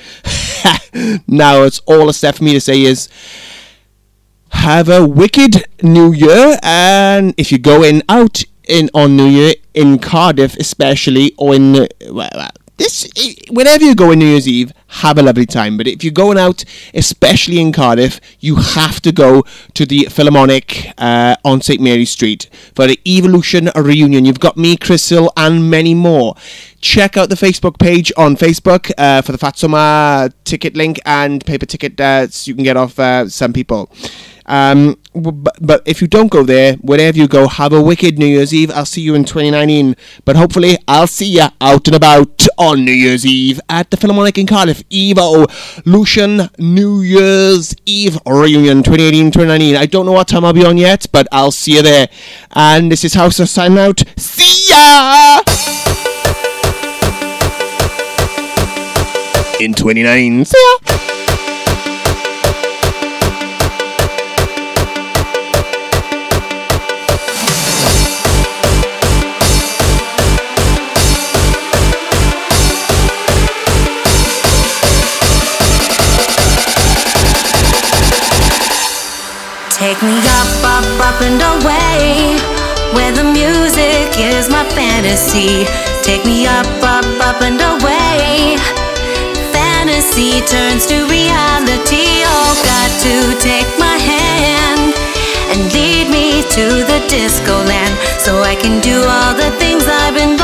now, 1.28 1.64
it's 1.64 1.80
all 1.80 2.06
that's 2.06 2.24
left 2.24 2.38
for 2.38 2.44
me 2.44 2.54
to 2.54 2.62
say 2.62 2.82
is 2.82 3.10
have 4.52 4.90
a 4.90 5.06
wicked 5.08 5.66
new 5.82 6.12
year. 6.14 6.58
And 6.64 7.34
if 7.38 7.52
you're 7.52 7.60
going 7.60 8.02
out 8.10 8.44
in 8.70 8.90
on 8.94 9.18
New 9.18 9.26
Year 9.26 9.56
in 9.74 10.00
Cardiff, 10.00 10.56
especially, 10.58 11.34
or 11.38 11.56
in 11.56 11.88
well, 12.10 12.50
this, 12.80 13.08
whenever 13.50 13.84
you 13.84 13.94
go 13.94 14.12
on 14.12 14.20
New 14.20 14.26
Year's 14.26 14.48
Eve, 14.48 14.74
have 14.88 15.18
a 15.18 15.22
lovely 15.22 15.46
time. 15.46 15.78
But 15.78 15.88
if 15.88 16.04
you're 16.04 16.12
going 16.12 16.38
out, 16.38 16.64
especially 16.94 17.60
in 17.60 17.72
Cardiff, 17.72 18.20
you 18.40 18.56
have 18.56 19.02
to 19.02 19.12
go 19.12 19.44
to 19.76 19.86
the 19.86 20.06
Philharmonic 20.06 20.94
uh, 20.98 21.36
on 21.46 21.62
St 21.62 21.80
Mary 21.80 22.06
Street 22.06 22.50
for 22.74 22.88
the 22.88 23.00
Evolution 23.06 23.70
reunion. 23.76 24.26
You've 24.26 24.40
got 24.40 24.58
me, 24.58 24.78
Crystal, 24.78 25.32
and 25.38 25.70
many 25.70 25.94
more. 25.94 26.36
Check 26.82 27.18
out 27.18 27.30
the 27.30 27.36
Facebook 27.36 27.78
page 27.78 28.12
on 28.18 28.36
Facebook 28.36 28.92
uh, 28.98 29.22
for 29.22 29.34
the 29.34 29.38
Fatsoma 29.38 30.32
ticket 30.46 30.76
link 30.76 30.98
and 31.06 31.46
paper 31.46 31.66
ticket 31.66 32.00
uh, 32.00 32.28
you 32.46 32.56
can 32.56 32.64
get 32.64 32.78
off 32.78 32.98
uh, 32.98 33.28
some 33.28 33.54
people. 33.54 33.92
Um, 34.46 34.98
but, 35.14 35.58
but 35.60 35.82
if 35.86 36.02
you 36.02 36.08
don't 36.08 36.30
go 36.30 36.44
there, 36.44 36.76
wherever 36.76 37.18
you 37.18 37.28
go, 37.28 37.48
have 37.48 37.74
a 37.74 37.82
wicked 37.82 38.20
New 38.20 38.26
Year's 38.26 38.54
Eve. 38.54 38.72
I'll 38.72 38.86
see 38.86 39.02
you 39.02 39.16
in 39.16 39.26
2019. 39.26 39.96
But 40.24 40.36
hopefully, 40.36 40.78
I'll 40.88 41.08
see 41.08 41.26
you 41.26 41.48
out 41.60 41.88
and 41.88 41.96
about 41.96 42.46
on 42.58 42.86
New 42.86 42.92
Year's 42.92 43.26
Eve 43.26 43.60
at 43.70 43.90
the 43.90 43.98
Philharmonic 43.98 44.38
in 44.38 44.46
Cardiff. 44.46 44.88
Evo 44.90 45.48
Lucian 45.86 46.50
New 46.58 47.02
Year's 47.02 47.76
Eve 47.86 48.20
reunion 48.26 48.84
2018-2019. 48.84 49.76
I 49.76 49.86
don't 49.86 50.06
know 50.06 50.12
what 50.12 50.28
time 50.28 50.46
I'll 50.46 50.54
be 50.54 50.66
on 50.66 50.78
yet, 50.78 51.08
but 51.12 51.28
I'll 51.32 51.52
see 51.52 51.76
you 51.76 51.82
there. 51.82 52.08
And 52.52 52.92
this 52.92 53.04
is 53.04 53.14
Houser 53.16 53.46
signing 53.46 53.80
out. 53.80 54.04
See 54.18 54.70
ya! 54.70 55.42
In 59.60 59.74
2019. 59.74 60.46
See 60.46 60.78
ya! 60.80 61.19
Take 80.00 80.12
me 80.12 80.20
up, 80.32 80.64
up, 80.64 81.12
up 81.12 81.22
and 81.22 81.42
away 81.60 82.40
Where 82.96 83.12
the 83.12 83.26
music 83.36 84.16
is 84.16 84.48
my 84.48 84.64
fantasy. 84.72 85.68
Take 86.04 86.24
me 86.24 86.48
up, 86.48 86.66
up, 86.80 87.04
up 87.20 87.42
and 87.42 87.60
away. 87.60 88.56
Fantasy 89.52 90.40
turns 90.48 90.88
to 90.88 91.04
reality. 91.12 92.24
Oh, 92.24 92.56
got 92.64 92.92
to 93.04 93.44
take 93.44 93.68
my 93.78 93.98
hand 94.00 94.96
And 95.52 95.68
lead 95.74 96.08
me 96.08 96.48
to 96.48 96.66
the 96.88 97.04
disco 97.10 97.62
land 97.68 97.92
So 98.22 98.40
I 98.42 98.56
can 98.56 98.80
do 98.80 99.04
all 99.04 99.36
the 99.36 99.52
things 99.60 99.84
I've 99.84 100.16
been 100.16 100.39